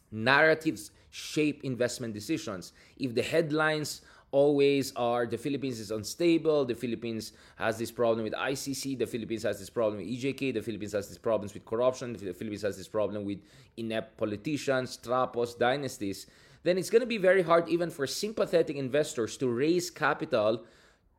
Narratives 0.09 0.91
shape 1.09 1.63
investment 1.63 2.13
decisions. 2.13 2.71
If 2.97 3.13
the 3.13 3.21
headlines 3.21 4.01
always 4.31 4.93
are 4.95 5.25
the 5.25 5.37
Philippines 5.37 5.79
is 5.81 5.91
unstable, 5.91 6.63
the 6.63 6.73
Philippines 6.73 7.33
has 7.57 7.77
this 7.77 7.91
problem 7.91 8.23
with 8.23 8.33
ICC, 8.33 8.97
the 8.97 9.05
Philippines 9.05 9.43
has 9.43 9.59
this 9.59 9.69
problem 9.69 9.97
with 9.97 10.07
EJK, 10.07 10.53
the 10.53 10.61
Philippines 10.61 10.93
has 10.93 11.09
these 11.09 11.17
problems 11.17 11.53
with 11.53 11.65
corruption, 11.65 12.13
the 12.13 12.33
Philippines 12.33 12.61
has 12.61 12.77
this 12.77 12.87
problem 12.87 13.25
with 13.25 13.39
inept 13.75 14.17
politicians, 14.17 14.97
trapos, 14.97 15.59
dynasties, 15.59 16.27
then 16.63 16.77
it's 16.77 16.89
going 16.89 17.01
to 17.01 17.09
be 17.09 17.17
very 17.17 17.41
hard 17.41 17.67
even 17.69 17.89
for 17.89 18.05
sympathetic 18.05 18.75
investors 18.75 19.37
to 19.37 19.47
raise 19.47 19.89
capital 19.89 20.63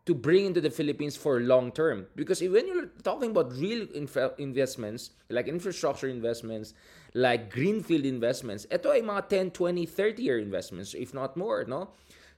to 0.04 0.14
bring 0.14 0.46
into 0.46 0.60
the 0.60 0.70
Philippines 0.70 1.16
for 1.16 1.40
long 1.40 1.70
term. 1.70 2.06
Because 2.16 2.40
when 2.40 2.66
you're 2.66 2.90
talking 3.02 3.30
about 3.30 3.52
real 3.52 3.86
inf- 3.94 4.38
investments, 4.38 5.10
like 5.30 5.46
infrastructure 5.46 6.08
investments, 6.08 6.74
like 7.14 7.50
greenfield 7.50 8.04
investments, 8.04 8.66
ito 8.70 8.90
ay 8.90 9.00
mga 9.00 9.28
10, 9.28 9.50
20, 9.50 9.86
30 9.86 10.22
year 10.22 10.38
investments, 10.38 10.94
if 10.94 11.14
not 11.14 11.36
more, 11.36 11.64
no? 11.64 11.90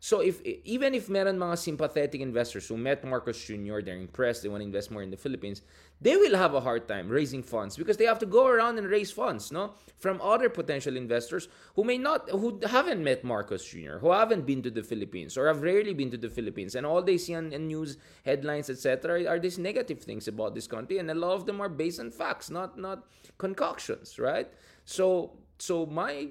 So 0.05 0.21
if 0.21 0.43
even 0.45 0.93
if 0.93 1.09
meron 1.09 1.39
mga 1.39 1.57
sympathetic 1.57 2.21
investors 2.21 2.69
who 2.69 2.77
met 2.77 3.03
Marcos 3.09 3.43
Jr., 3.43 3.81
they're 3.81 3.97
impressed, 3.97 4.43
they 4.43 4.51
want 4.51 4.61
to 4.61 4.67
invest 4.67 4.91
more 4.91 5.01
in 5.01 5.09
the 5.09 5.17
Philippines, 5.17 5.63
they 5.99 6.15
will 6.15 6.37
have 6.37 6.53
a 6.53 6.61
hard 6.61 6.87
time 6.87 7.09
raising 7.09 7.43
funds 7.43 7.79
because 7.79 7.97
they 7.97 8.05
have 8.05 8.19
to 8.19 8.27
go 8.27 8.47
around 8.47 8.77
and 8.77 8.87
raise 8.87 9.11
funds, 9.11 9.51
no, 9.51 9.73
from 9.97 10.21
other 10.21 10.51
potential 10.51 10.99
investors 10.99 11.49
who 11.75 11.85
may 11.85 11.97
not, 11.97 12.29
who 12.29 12.61
haven't 12.69 13.03
met 13.03 13.25
Marcos 13.25 13.65
Jr., 13.65 13.97
who 13.97 14.13
haven't 14.13 14.45
been 14.45 14.61
to 14.61 14.71
the 14.71 14.83
Philippines 14.83 15.39
or 15.39 15.47
have 15.47 15.63
rarely 15.63 15.95
been 15.95 16.11
to 16.11 16.19
the 16.19 16.29
Philippines, 16.29 16.75
and 16.75 16.85
all 16.85 17.01
they 17.01 17.17
see 17.17 17.35
on, 17.35 17.55
on 17.55 17.67
news 17.67 17.97
headlines, 18.27 18.69
etc., 18.69 19.25
are 19.25 19.39
these 19.39 19.57
negative 19.57 20.03
things 20.03 20.29
about 20.29 20.55
this 20.55 20.67
country, 20.67 20.99
and 20.99 21.11
a 21.11 21.15
lot 21.15 21.33
of 21.33 21.47
them 21.47 21.63
are 21.63 21.71
based 21.71 21.99
on 21.99 22.11
facts, 22.11 22.51
not 22.51 22.77
not 22.77 23.09
concoctions, 23.39 24.19
right? 24.19 24.53
So 24.85 25.39
so 25.59 25.87
my 25.87 26.29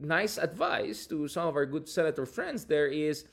nice 0.00 0.38
advice 0.38 1.06
to 1.06 1.28
some 1.28 1.46
of 1.46 1.56
our 1.56 1.66
good 1.66 1.88
senator 1.88 2.26
friends 2.26 2.64
there 2.64 2.86
is 2.86 3.24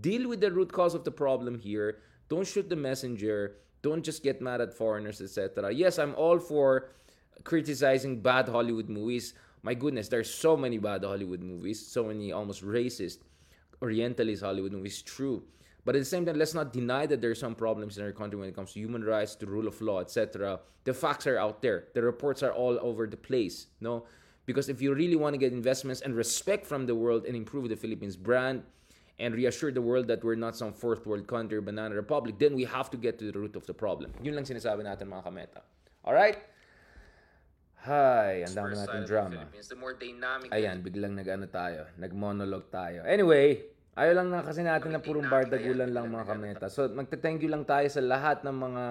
deal 0.00 0.28
with 0.28 0.40
the 0.40 0.50
root 0.50 0.72
cause 0.72 0.94
of 0.94 1.04
the 1.04 1.10
problem 1.10 1.58
here. 1.58 1.98
Don't 2.28 2.46
shoot 2.46 2.68
the 2.68 2.76
messenger. 2.76 3.56
Don't 3.82 4.02
just 4.02 4.22
get 4.22 4.40
mad 4.40 4.60
at 4.60 4.72
foreigners, 4.72 5.20
etc. 5.20 5.72
Yes, 5.72 5.98
I'm 5.98 6.14
all 6.14 6.38
for 6.38 6.90
criticizing 7.44 8.20
bad 8.20 8.48
Hollywood 8.48 8.88
movies. 8.88 9.34
My 9.62 9.74
goodness, 9.74 10.08
there's 10.08 10.32
so 10.32 10.56
many 10.56 10.78
bad 10.78 11.04
Hollywood 11.04 11.42
movies, 11.42 11.84
so 11.84 12.04
many 12.04 12.32
almost 12.32 12.64
racist, 12.64 13.18
Orientalist 13.80 14.42
Hollywood 14.42 14.72
movies. 14.72 15.02
True. 15.02 15.42
But 15.84 15.96
at 15.96 16.00
the 16.00 16.04
same 16.04 16.24
time, 16.24 16.38
let's 16.38 16.54
not 16.54 16.72
deny 16.72 17.06
that 17.06 17.20
there 17.20 17.30
are 17.30 17.34
some 17.34 17.56
problems 17.56 17.98
in 17.98 18.04
our 18.04 18.12
country 18.12 18.38
when 18.38 18.48
it 18.48 18.54
comes 18.54 18.72
to 18.72 18.78
human 18.78 19.02
rights, 19.02 19.34
to 19.36 19.46
rule 19.46 19.66
of 19.66 19.80
law, 19.80 20.00
etc. 20.00 20.60
The 20.84 20.94
facts 20.94 21.26
are 21.26 21.38
out 21.38 21.60
there. 21.60 21.88
The 21.94 22.02
reports 22.02 22.42
are 22.42 22.52
all 22.52 22.78
over 22.80 23.06
the 23.06 23.16
place. 23.16 23.66
No, 23.80 24.04
because 24.46 24.68
if 24.68 24.82
you 24.82 24.94
really 24.94 25.16
want 25.16 25.34
to 25.34 25.38
get 25.38 25.52
investments 25.52 26.00
and 26.00 26.14
respect 26.14 26.66
from 26.66 26.86
the 26.86 26.94
world 26.94 27.24
and 27.26 27.36
improve 27.36 27.68
the 27.68 27.76
Philippines 27.76 28.16
brand 28.16 28.62
and 29.18 29.34
reassure 29.34 29.70
the 29.70 29.82
world 29.82 30.08
that 30.08 30.24
we're 30.24 30.38
not 30.38 30.56
some 30.56 30.72
fourth 30.72 31.06
world 31.06 31.26
country 31.26 31.58
or 31.58 31.60
banana 31.60 31.94
republic, 31.94 32.38
then 32.38 32.54
we 32.54 32.64
have 32.64 32.90
to 32.90 32.96
get 32.96 33.18
to 33.18 33.30
the 33.30 33.38
root 33.38 33.54
of 33.54 33.66
the 33.66 33.74
problem. 33.74 34.10
Yun 34.22 34.34
lang 34.34 34.44
sinasabi 34.44 34.82
natin 34.82 35.06
mga 35.06 35.24
kameta. 35.24 35.60
Alright? 36.02 36.38
Hi, 37.82 38.46
ang 38.46 38.54
dami 38.54 38.78
natin 38.78 39.02
drama. 39.06 39.42
The 39.50 39.74
more 39.74 39.98
dynamic 39.98 40.54
Ayan, 40.54 40.86
biglang 40.86 41.18
nag-ano 41.18 41.50
tayo. 41.50 41.90
Nag-monologue 41.98 42.70
tayo. 42.70 43.02
Anyway, 43.02 43.58
ayaw 43.98 44.22
lang 44.22 44.28
na 44.30 44.46
kasi 44.46 44.62
natin 44.62 44.94
na 44.94 45.02
purong 45.02 45.26
bardagulan 45.26 45.90
lang 45.90 46.06
mga 46.06 46.26
kameta. 46.30 46.66
So, 46.70 46.86
magte-thank 46.86 47.42
you 47.42 47.50
lang 47.50 47.66
tayo 47.66 47.86
sa 47.90 47.98
lahat 47.98 48.46
ng 48.46 48.54
mga 48.54 48.82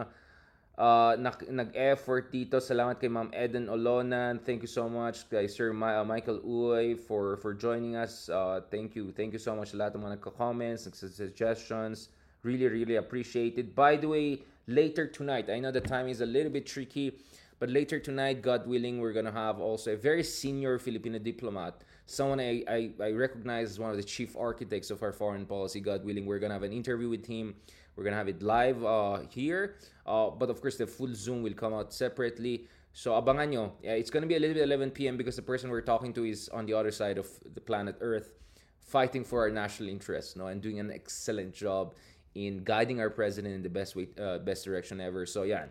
uh, 0.81 1.13
nag-effort 1.21 2.33
dito. 2.33 2.57
Salamat 2.57 2.97
kay 2.97 3.05
Ma'am 3.05 3.29
Eden 3.37 3.69
Olonan. 3.69 4.41
Thank 4.41 4.65
you 4.65 4.71
so 4.71 4.89
much 4.89 5.29
kay 5.29 5.45
Sir 5.45 5.69
uh, 5.69 6.01
Michael 6.01 6.41
Uy 6.41 6.97
for 6.97 7.37
for 7.37 7.53
joining 7.53 7.93
us. 7.93 8.27
Uh, 8.33 8.65
thank 8.73 8.97
you. 8.97 9.13
Thank 9.13 9.37
you 9.37 9.39
so 9.39 9.53
much 9.53 9.77
sa 9.77 9.85
lahat 9.85 9.93
ng 9.93 10.01
mga 10.01 10.13
nagko-comments, 10.17 10.89
suggestions. 10.97 12.09
Really, 12.41 12.65
really 12.65 12.97
appreciated. 12.97 13.77
By 13.77 14.01
the 14.01 14.09
way, 14.09 14.41
later 14.65 15.05
tonight, 15.05 15.53
I 15.53 15.61
know 15.61 15.69
the 15.69 15.85
time 15.85 16.09
is 16.09 16.25
a 16.25 16.25
little 16.25 16.49
bit 16.49 16.65
tricky, 16.65 17.21
but 17.61 17.69
later 17.69 18.01
tonight, 18.01 18.41
God 18.41 18.65
willing, 18.65 18.97
we're 18.97 19.13
gonna 19.13 19.29
have 19.29 19.61
also 19.61 19.93
a 19.93 19.99
very 19.99 20.25
senior 20.25 20.81
Filipino 20.81 21.21
diplomat, 21.21 21.85
someone 22.09 22.41
I, 22.41 22.65
I, 22.65 22.79
I 22.97 23.09
recognize 23.13 23.69
as 23.69 23.77
one 23.77 23.93
of 23.93 23.97
the 24.01 24.07
chief 24.07 24.33
architects 24.33 24.89
of 24.89 25.05
our 25.05 25.13
foreign 25.13 25.45
policy. 25.45 25.77
God 25.85 26.01
willing, 26.01 26.25
we're 26.25 26.41
gonna 26.41 26.57
have 26.57 26.65
an 26.65 26.73
interview 26.73 27.13
with 27.13 27.29
him. 27.29 27.53
We're 27.95 28.03
gonna 28.03 28.17
have 28.17 28.29
it 28.29 28.41
live 28.41 28.83
uh, 28.83 29.19
here, 29.29 29.75
uh, 30.05 30.29
but 30.29 30.49
of 30.49 30.61
course 30.61 30.77
the 30.77 30.87
full 30.87 31.13
Zoom 31.13 31.43
will 31.43 31.53
come 31.53 31.73
out 31.73 31.93
separately. 31.93 32.67
So 32.93 33.11
abangan 33.11 33.49
nyo. 33.49 33.71
Yeah, 33.81 33.93
it's 33.93 34.09
gonna 34.09 34.27
be 34.27 34.35
a 34.35 34.39
little 34.39 34.55
bit 34.55 34.63
11 34.63 34.91
p.m. 34.91 35.17
because 35.17 35.35
the 35.35 35.41
person 35.41 35.69
we're 35.69 35.81
talking 35.81 36.13
to 36.13 36.25
is 36.25 36.49
on 36.49 36.65
the 36.65 36.73
other 36.73 36.91
side 36.91 37.17
of 37.17 37.27
the 37.53 37.61
planet 37.61 37.97
Earth 38.01 38.31
fighting 38.79 39.23
for 39.23 39.41
our 39.41 39.49
national 39.49 39.89
interests, 39.89 40.35
no, 40.35 40.47
and 40.47 40.61
doing 40.61 40.79
an 40.79 40.91
excellent 40.91 41.53
job 41.53 41.93
in 42.35 42.63
guiding 42.63 42.99
our 42.99 43.09
president 43.09 43.53
in 43.55 43.61
the 43.61 43.69
best 43.69 43.95
way, 43.95 44.07
uh, 44.19 44.37
best 44.39 44.65
direction 44.65 44.99
ever. 44.99 45.25
So 45.25 45.43
yeah, 45.43 45.65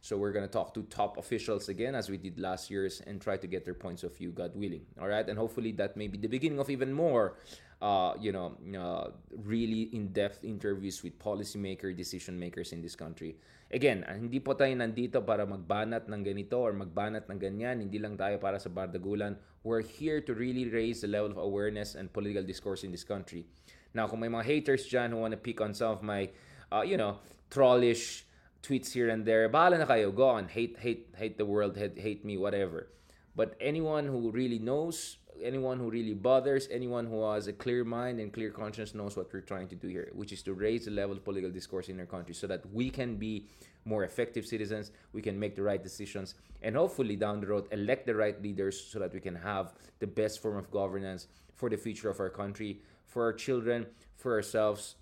so 0.00 0.16
we're 0.16 0.32
gonna 0.32 0.48
talk 0.48 0.74
to 0.74 0.82
top 0.82 1.16
officials 1.18 1.68
again 1.68 1.94
as 1.94 2.10
we 2.10 2.16
did 2.16 2.38
last 2.38 2.70
year's 2.70 3.00
and 3.06 3.20
try 3.20 3.36
to 3.36 3.46
get 3.46 3.64
their 3.64 3.74
points 3.74 4.02
of 4.02 4.16
view, 4.16 4.30
God 4.30 4.54
willing. 4.54 4.82
All 5.00 5.08
right, 5.08 5.26
and 5.28 5.38
hopefully 5.38 5.72
that 5.72 5.96
may 5.96 6.08
be 6.08 6.18
the 6.18 6.28
beginning 6.28 6.58
of 6.58 6.68
even 6.70 6.92
more, 6.92 7.36
uh, 7.82 8.14
you 8.20 8.32
know, 8.32 8.54
uh, 8.78 9.10
really 9.44 9.90
in-depth 9.92 10.44
interviews 10.44 11.02
with 11.02 11.18
policymaker, 11.18 11.96
decision 11.96 12.38
makers 12.38 12.72
in 12.72 12.82
this 12.82 12.94
country. 12.94 13.36
Again, 13.74 14.04
ah, 14.06 14.14
hindi 14.14 14.38
po 14.38 14.54
tayo 14.54 14.70
nandito 14.70 15.24
para 15.24 15.42
magbanat 15.42 16.06
ng 16.06 16.22
ganito 16.22 16.60
or 16.62 16.70
magbanat 16.70 17.26
ng 17.26 17.38
ganyan. 17.40 17.82
Hindi 17.82 17.98
lang 17.98 18.14
tayo 18.14 18.38
para 18.38 18.60
sa 18.60 18.70
bardagulan. 18.70 19.34
We're 19.66 19.82
here 19.82 20.20
to 20.22 20.32
really 20.36 20.70
raise 20.70 21.02
the 21.02 21.10
level 21.10 21.34
of 21.34 21.40
awareness 21.40 21.98
and 21.98 22.12
political 22.12 22.46
discourse 22.46 22.84
in 22.86 22.92
this 22.94 23.02
country. 23.02 23.48
Now, 23.90 24.06
kung 24.06 24.20
may 24.20 24.30
mga 24.30 24.44
haters 24.44 24.86
dyan 24.86 25.10
who 25.10 25.18
wanna 25.18 25.40
pick 25.40 25.58
on 25.58 25.74
some 25.74 25.90
of 25.90 26.02
my, 26.06 26.30
uh, 26.70 26.86
you 26.86 26.94
know, 26.94 27.18
trollish 27.50 28.26
tweets 28.62 28.92
here 28.94 29.10
and 29.10 29.26
there, 29.26 29.48
bahala 29.50 29.82
na 29.82 29.86
kayo. 29.86 30.14
Go 30.14 30.28
on. 30.28 30.46
Hate, 30.46 30.78
hate, 30.78 31.10
hate 31.18 31.38
the 31.38 31.46
world. 31.46 31.74
Hate, 31.74 31.98
hate 31.98 32.22
me, 32.22 32.38
whatever. 32.38 32.94
But 33.34 33.58
anyone 33.58 34.06
who 34.06 34.30
really 34.30 34.62
knows, 34.62 35.18
anyone 35.42 35.78
who 35.78 35.90
really 35.90 36.14
bothers, 36.14 36.68
anyone 36.70 37.06
who 37.06 37.22
has 37.30 37.46
a 37.46 37.52
clear 37.52 37.84
mind 37.84 38.20
and 38.20 38.32
clear 38.32 38.50
conscience 38.50 38.94
knows 38.94 39.16
what 39.16 39.32
we're 39.32 39.40
trying 39.40 39.68
to 39.68 39.74
do 39.74 39.88
here, 39.88 40.10
which 40.14 40.32
is 40.32 40.42
to 40.42 40.54
raise 40.54 40.84
the 40.84 40.90
level 40.90 41.16
of 41.16 41.24
political 41.24 41.50
discourse 41.50 41.88
in 41.88 41.98
our 42.00 42.06
country 42.06 42.34
so 42.34 42.46
that 42.46 42.64
we 42.72 42.90
can 42.90 43.16
be 43.16 43.46
more 43.84 44.04
effective 44.04 44.46
citizens, 44.46 44.92
we 45.12 45.20
can 45.20 45.38
make 45.38 45.54
the 45.54 45.62
right 45.62 45.82
decisions, 45.82 46.34
and 46.62 46.76
hopefully 46.76 47.16
down 47.16 47.40
the 47.40 47.46
road 47.46 47.68
elect 47.70 48.06
the 48.06 48.14
right 48.14 48.40
leaders 48.42 48.82
so 48.82 48.98
that 48.98 49.12
we 49.12 49.20
can 49.20 49.34
have 49.34 49.74
the 50.00 50.06
best 50.06 50.40
form 50.40 50.56
of 50.56 50.70
governance 50.70 51.26
for 51.54 51.68
the 51.68 51.76
future 51.76 52.08
of 52.08 52.18
our 52.20 52.30
country, 52.30 52.80
for 53.06 53.24
our 53.24 53.32
children, 53.32 53.86
for 54.16 54.32
ourselves, 54.32 54.96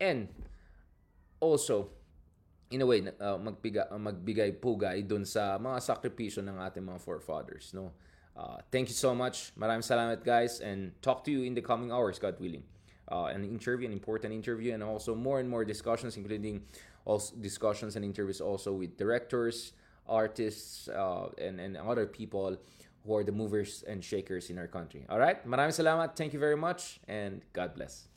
and 0.00 0.28
also 1.40 1.90
in 2.70 2.82
a 2.82 2.86
way 2.86 3.00
uh, 3.00 3.38
magbiga, 3.38 3.90
uh, 3.90 3.96
magbigay 3.96 4.60
pugay 4.60 5.06
dun 5.06 5.24
sa 5.24 5.58
mga 5.58 5.80
sakripisyo 5.80 6.44
ng 6.44 6.60
ating 6.60 6.84
mga 6.84 7.00
forefathers 7.00 7.72
no 7.72 7.96
uh, 8.38 8.58
thank 8.70 8.88
you 8.88 8.94
so 8.94 9.14
much. 9.14 9.50
Maraming 9.58 9.82
salamat 9.82 10.22
guys 10.22 10.60
and 10.62 10.94
talk 11.02 11.24
to 11.26 11.30
you 11.34 11.42
in 11.42 11.58
the 11.58 11.62
coming 11.62 11.90
hours 11.90 12.22
God 12.22 12.38
willing. 12.38 12.62
Uh, 13.10 13.32
an 13.34 13.42
interview 13.42 13.88
an 13.88 13.92
important 13.92 14.32
interview 14.32 14.74
and 14.74 14.82
also 14.82 15.14
more 15.14 15.40
and 15.40 15.48
more 15.48 15.64
discussions 15.64 16.16
including 16.16 16.60
also 17.04 17.34
discussions 17.40 17.96
and 17.96 18.04
interviews 18.04 18.40
also 18.40 18.72
with 18.72 18.96
directors 18.96 19.72
artists 20.06 20.88
uh, 20.88 21.26
and, 21.38 21.58
and 21.58 21.76
other 21.76 22.06
people 22.06 22.56
who 23.04 23.16
are 23.16 23.24
the 23.24 23.32
movers 23.32 23.82
and 23.88 24.04
shakers 24.04 24.50
in 24.50 24.58
our 24.58 24.68
country. 24.68 25.04
All 25.08 25.18
right? 25.18 25.40
Maraming 25.48 25.72
salamat. 25.72 26.14
Thank 26.14 26.32
you 26.32 26.38
very 26.38 26.56
much 26.56 27.00
and 27.08 27.42
God 27.52 27.74
bless 27.74 28.07